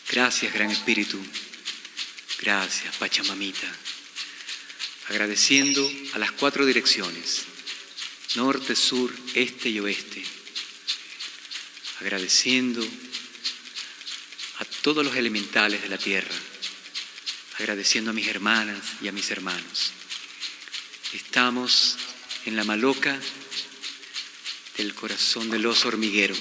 Gracias, 0.10 0.54
Gran 0.54 0.70
Espíritu. 0.70 1.20
Gracias, 2.40 2.96
Pachamamita. 2.98 3.68
Agradeciendo 5.10 5.90
a 6.14 6.20
las 6.20 6.32
cuatro 6.34 6.66
direcciones, 6.66 7.46
norte, 8.36 8.76
sur, 8.76 9.12
este 9.34 9.70
y 9.70 9.80
oeste. 9.80 10.24
Agradeciendo 12.02 12.88
a 14.60 14.66
todos 14.66 15.04
los 15.04 15.16
elementales 15.16 15.82
de 15.82 15.90
la 15.90 15.98
tierra, 15.98 16.36
agradeciendo 17.58 18.12
a 18.12 18.14
mis 18.14 18.28
hermanas 18.28 18.80
y 19.02 19.08
a 19.08 19.12
mis 19.12 19.32
hermanos. 19.32 19.92
Estamos 21.14 21.98
en 22.46 22.56
la 22.56 22.64
maloca 22.64 23.20
del 24.78 24.94
corazón 24.94 25.50
del 25.50 25.66
oso 25.66 25.88
hormiguero, 25.88 26.36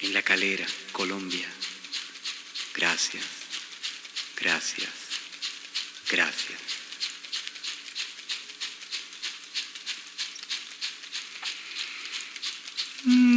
en 0.00 0.12
la 0.14 0.22
calera, 0.22 0.66
Colombia. 0.92 1.48
Gracias, 2.74 3.24
gracias, 4.36 4.90
gracias. 6.10 6.70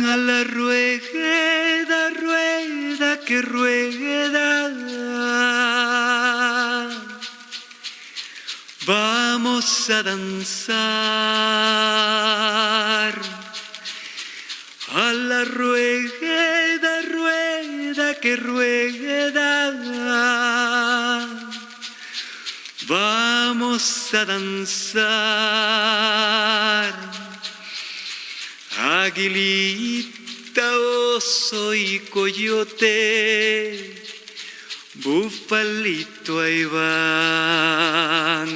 a 0.05 0.17
la 0.17 0.43
rueda, 0.43 2.09
rueda 2.09 3.19
que 3.21 3.41
rueda. 3.41 4.69
Vamos 8.85 9.89
a 9.89 10.03
danzar 10.03 10.83
a 14.89 15.13
la 15.13 15.45
rueda, 15.45 15.92
que 18.23 18.35
rueda. 18.37 19.75
Vamos 22.87 24.13
a 24.13 24.23
danzar 24.23 25.03
Aguilita, 28.77 30.77
oso 31.15 31.75
y 31.75 31.99
coyote, 31.99 33.93
bufalito 34.93 36.39
ahí 36.39 36.63
van. 36.63 38.49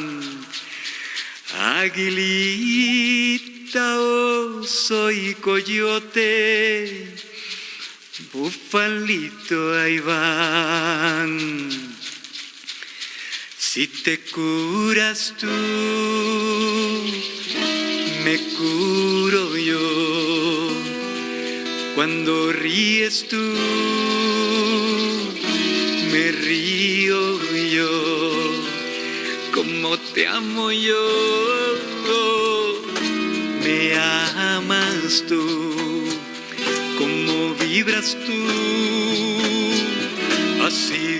Aguilita, 1.75 3.99
oso 3.99 5.11
y 5.11 5.35
coyote, 5.35 7.26
bufalito 8.37 9.73
ahí 9.73 9.99
van. 9.99 11.31
Si 13.57 13.87
te 13.87 14.19
curas 14.19 15.33
tú, 15.39 15.53
me 18.25 18.35
curo 18.57 19.57
yo. 19.57 19.87
Cuando 21.95 22.51
ríes 22.53 23.27
tú, 23.27 23.43
me 26.11 26.31
río 26.31 27.19
yo. 27.77 27.91
Como 29.51 29.97
te 30.13 30.27
amo 30.27 30.71
yo. 30.71 31.05
Me 33.63 33.95
amas 33.95 35.23
tú, 35.27 35.76
como 37.87 37.93
vibras 37.93 38.17
tú, 38.25 38.31
así 40.65 41.16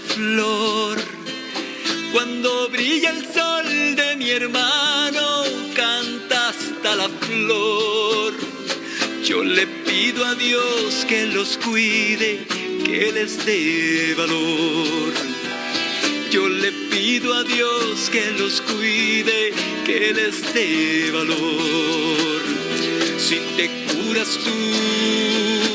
flor. 0.00 0.98
Cuando 2.12 2.68
brilla 2.68 3.10
el 3.10 3.24
sol 3.32 3.96
de 3.96 4.16
mi 4.16 4.30
hermano, 4.30 5.44
canta 5.74 6.48
hasta 6.48 6.96
la 6.96 7.08
flor. 7.08 8.34
Yo 9.24 9.44
le 9.44 9.66
pido 9.66 10.24
a 10.24 10.34
Dios 10.34 11.04
que 11.08 11.26
los 11.26 11.56
cuide, 11.58 12.44
que 12.84 13.12
les 13.12 13.44
dé 13.46 14.14
valor. 14.16 15.12
Yo 16.32 16.48
le 16.48 16.72
pido 16.90 17.34
a 17.34 17.44
Dios 17.44 18.10
que 18.10 18.30
los 18.38 18.60
cuide, 18.60 19.52
que 19.84 20.12
les 20.12 20.54
dé 20.54 21.10
valor. 21.12 22.42
Si 23.18 23.36
te 23.56 23.70
curas 23.86 24.38
tú. 24.44 25.69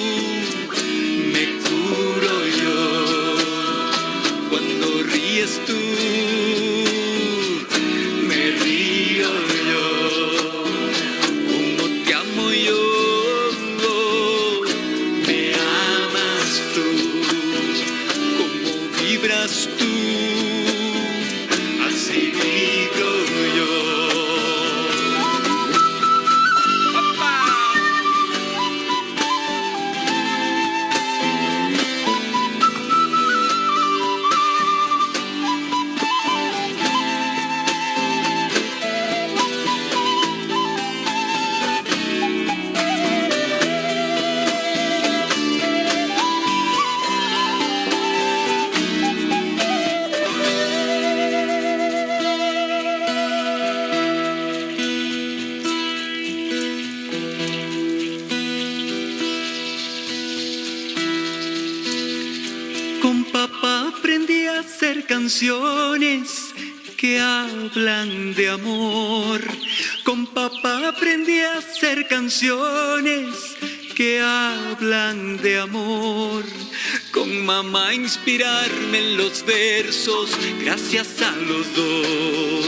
Inspirarme 78.06 79.00
en 79.00 79.18
los 79.18 79.44
versos 79.48 80.30
gracias 80.64 81.08
a 81.24 81.32
los 81.38 81.76
dos. 81.76 82.68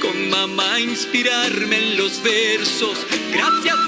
Con 0.00 0.30
mamá 0.30 0.78
inspirarme 0.78 1.76
en 1.76 1.96
los 1.96 2.22
versos 2.22 3.04
gracias 3.32 3.85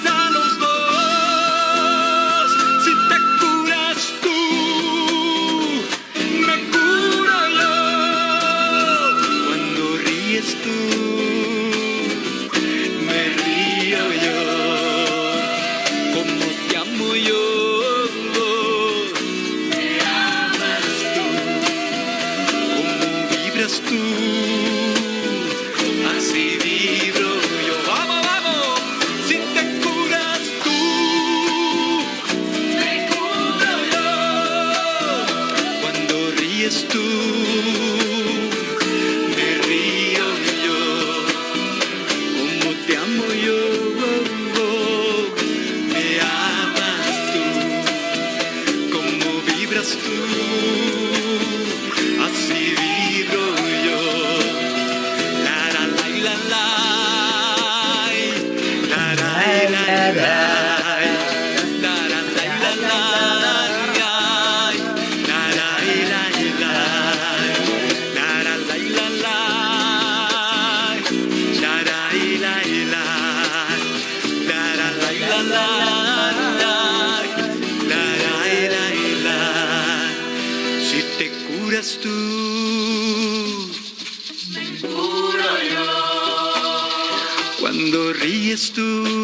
eres. 88.59 89.18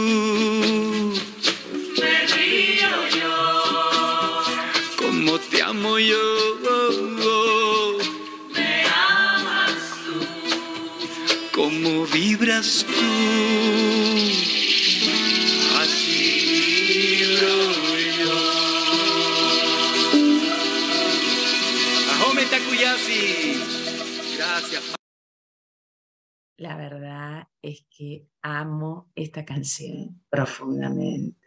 Profundamente. 30.29 31.41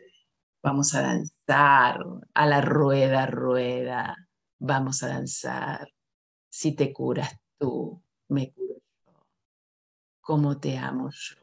Vamos 0.62 0.93
a 0.95 1.02
danzar 1.02 2.04
a 2.34 2.45
la 2.45 2.62
rueda, 2.62 3.26
rueda. 3.26 4.15
Vamos 4.60 5.04
a 5.04 5.08
danzar. 5.08 5.88
Si 6.50 6.76
te 6.76 6.91
curas 6.91 7.39
tú, 7.58 8.04
me 8.30 8.52
curo 8.52 8.76
yo. 9.06 9.28
Como 10.19 10.60
te 10.60 10.78
amo 10.78 11.10
yo, 11.12 11.36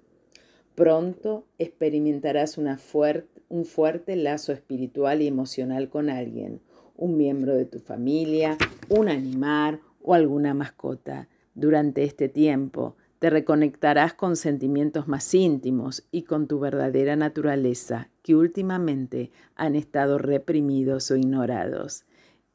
Pronto 0.75 1.43
experimentarás 1.57 2.57
un 2.57 3.65
fuerte 3.65 4.15
lazo 4.15 4.53
espiritual 4.53 5.21
y 5.21 5.27
emocional 5.27 5.89
con 5.89 6.09
alguien, 6.09 6.61
un 6.95 7.17
miembro 7.17 7.53
de 7.53 7.65
tu 7.65 7.79
familia, 7.79 8.57
un 8.87 9.09
animal 9.09 9.81
o 10.01 10.13
alguna 10.13 10.53
mascota. 10.53 11.27
Durante 11.53 12.05
este 12.05 12.29
tiempo, 12.29 12.95
te 13.19 13.29
reconectarás 13.29 14.13
con 14.13 14.37
sentimientos 14.37 15.07
más 15.07 15.33
íntimos 15.33 16.07
y 16.09 16.23
con 16.23 16.47
tu 16.47 16.59
verdadera 16.59 17.17
naturaleza 17.17 18.09
que 18.23 18.35
últimamente 18.35 19.31
han 19.55 19.75
estado 19.75 20.17
reprimidos 20.17 21.11
o 21.11 21.17
ignorados. 21.17 22.05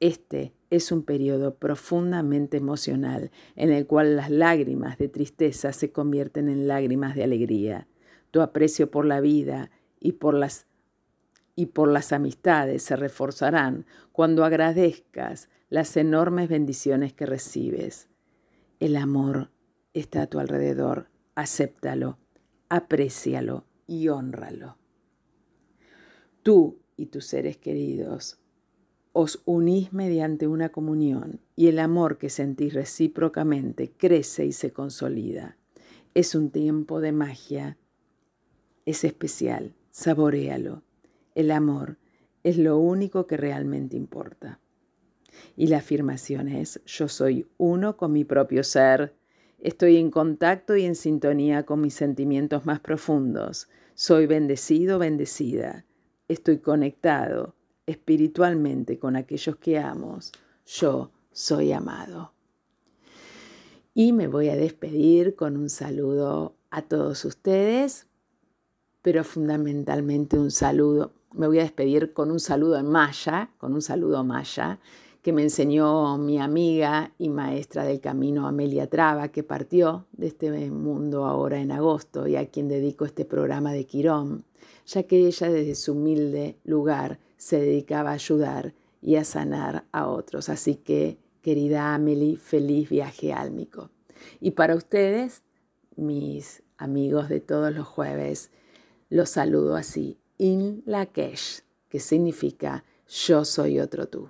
Este 0.00 0.54
es 0.70 0.90
un 0.90 1.02
periodo 1.02 1.54
profundamente 1.56 2.56
emocional 2.56 3.30
en 3.56 3.70
el 3.70 3.86
cual 3.86 4.16
las 4.16 4.30
lágrimas 4.30 4.98
de 4.98 5.08
tristeza 5.08 5.72
se 5.72 5.92
convierten 5.92 6.48
en 6.48 6.66
lágrimas 6.66 7.14
de 7.14 7.24
alegría. 7.24 7.86
Tu 8.30 8.40
aprecio 8.40 8.90
por 8.90 9.04
la 9.04 9.20
vida 9.20 9.70
y 10.00 10.12
por 10.12 10.34
las 10.34 10.66
y 11.56 11.66
por 11.66 11.88
las 11.88 12.12
amistades 12.12 12.82
se 12.82 12.96
reforzarán 12.96 13.86
cuando 14.10 14.44
agradezcas 14.44 15.48
las 15.68 15.96
enormes 15.96 16.48
bendiciones 16.48 17.12
que 17.12 17.26
recibes. 17.26 18.08
El 18.80 18.96
amor 18.96 19.50
está 19.94 20.22
a 20.22 20.26
tu 20.26 20.38
alrededor, 20.38 21.08
acéptalo, 21.34 22.18
aprécialo 22.68 23.64
y 23.86 24.08
honralo. 24.08 24.76
Tú 26.42 26.80
y 26.96 27.06
tus 27.06 27.26
seres 27.26 27.56
queridos 27.56 28.38
os 29.12 29.42
unís 29.44 29.92
mediante 29.92 30.48
una 30.48 30.70
comunión 30.70 31.40
y 31.54 31.68
el 31.68 31.78
amor 31.78 32.18
que 32.18 32.28
sentís 32.28 32.74
recíprocamente 32.74 33.92
crece 33.96 34.44
y 34.44 34.52
se 34.52 34.72
consolida. 34.72 35.56
Es 36.14 36.34
un 36.34 36.50
tiempo 36.50 37.00
de 37.00 37.12
magia, 37.12 37.78
es 38.86 39.04
especial, 39.04 39.74
saborealo. 39.92 40.82
El 41.36 41.52
amor 41.52 41.98
es 42.42 42.58
lo 42.58 42.78
único 42.78 43.26
que 43.26 43.36
realmente 43.36 43.96
importa. 43.96 44.60
Y 45.56 45.68
la 45.68 45.78
afirmación 45.78 46.48
es, 46.48 46.80
yo 46.84 47.08
soy 47.08 47.46
uno 47.56 47.96
con 47.96 48.12
mi 48.12 48.24
propio 48.24 48.64
ser, 48.64 49.14
Estoy 49.58 49.96
en 49.96 50.10
contacto 50.10 50.76
y 50.76 50.84
en 50.84 50.94
sintonía 50.94 51.64
con 51.64 51.80
mis 51.80 51.94
sentimientos 51.94 52.66
más 52.66 52.80
profundos. 52.80 53.68
Soy 53.94 54.26
bendecido, 54.26 54.98
bendecida. 54.98 55.84
Estoy 56.28 56.58
conectado 56.58 57.54
espiritualmente 57.86 58.98
con 58.98 59.16
aquellos 59.16 59.56
que 59.56 59.78
amo. 59.78 60.18
Yo 60.66 61.10
soy 61.32 61.72
amado. 61.72 62.32
Y 63.94 64.12
me 64.12 64.26
voy 64.26 64.48
a 64.48 64.56
despedir 64.56 65.36
con 65.36 65.56
un 65.56 65.70
saludo 65.70 66.56
a 66.70 66.82
todos 66.82 67.24
ustedes, 67.24 68.08
pero 69.02 69.22
fundamentalmente 69.22 70.38
un 70.38 70.50
saludo. 70.50 71.12
Me 71.32 71.46
voy 71.46 71.60
a 71.60 71.62
despedir 71.62 72.12
con 72.12 72.30
un 72.30 72.40
saludo 72.40 72.78
en 72.78 72.86
maya, 72.86 73.50
con 73.58 73.74
un 73.74 73.82
saludo 73.82 74.24
maya 74.24 74.80
que 75.24 75.32
me 75.32 75.42
enseñó 75.42 76.18
mi 76.18 76.38
amiga 76.38 77.14
y 77.16 77.30
maestra 77.30 77.84
del 77.84 77.98
camino 77.98 78.46
Amelia 78.46 78.90
Traba, 78.90 79.28
que 79.28 79.42
partió 79.42 80.04
de 80.12 80.26
este 80.26 80.70
mundo 80.70 81.24
ahora 81.24 81.58
en 81.58 81.72
agosto 81.72 82.28
y 82.28 82.36
a 82.36 82.50
quien 82.50 82.68
dedico 82.68 83.06
este 83.06 83.24
programa 83.24 83.72
de 83.72 83.86
Quirón, 83.86 84.44
ya 84.84 85.04
que 85.04 85.26
ella 85.26 85.48
desde 85.48 85.76
su 85.76 85.92
humilde 85.92 86.58
lugar 86.64 87.20
se 87.38 87.58
dedicaba 87.58 88.10
a 88.10 88.14
ayudar 88.14 88.74
y 89.00 89.16
a 89.16 89.24
sanar 89.24 89.86
a 89.92 90.08
otros. 90.08 90.50
Así 90.50 90.74
que, 90.74 91.16
querida 91.40 91.94
Amelie, 91.94 92.36
feliz 92.36 92.90
viaje 92.90 93.32
álmico. 93.32 93.88
Y 94.40 94.50
para 94.50 94.76
ustedes, 94.76 95.42
mis 95.96 96.62
amigos 96.76 97.30
de 97.30 97.40
todos 97.40 97.74
los 97.74 97.86
jueves, 97.86 98.50
los 99.08 99.30
saludo 99.30 99.74
así, 99.74 100.18
In 100.36 100.82
Lakesh, 100.84 101.62
que 101.88 101.98
significa 101.98 102.84
yo 103.08 103.46
soy 103.46 103.80
otro 103.80 104.06
tú. 104.06 104.28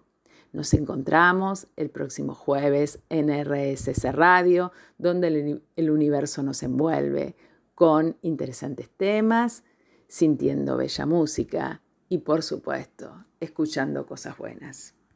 Nos 0.54 0.72
encontramos 0.72 1.66
el 1.74 1.90
próximo 1.90 2.32
jueves 2.32 3.00
en 3.08 3.28
RSS 3.28 4.04
Radio, 4.12 4.70
donde 4.98 5.60
el, 5.74 5.90
universo 5.90 6.44
nos 6.44 6.62
envuelve 6.62 7.34
con 7.74 8.16
interesantes 8.22 8.88
temas, 8.88 9.64
sintiendo 10.06 10.76
bella 10.76 11.06
música 11.06 11.82
y 12.08 12.18
por 12.18 12.44
supuesto, 12.44 13.24
escuchando 13.40 14.06
cosas 14.06 14.38
buenas. 14.38 14.94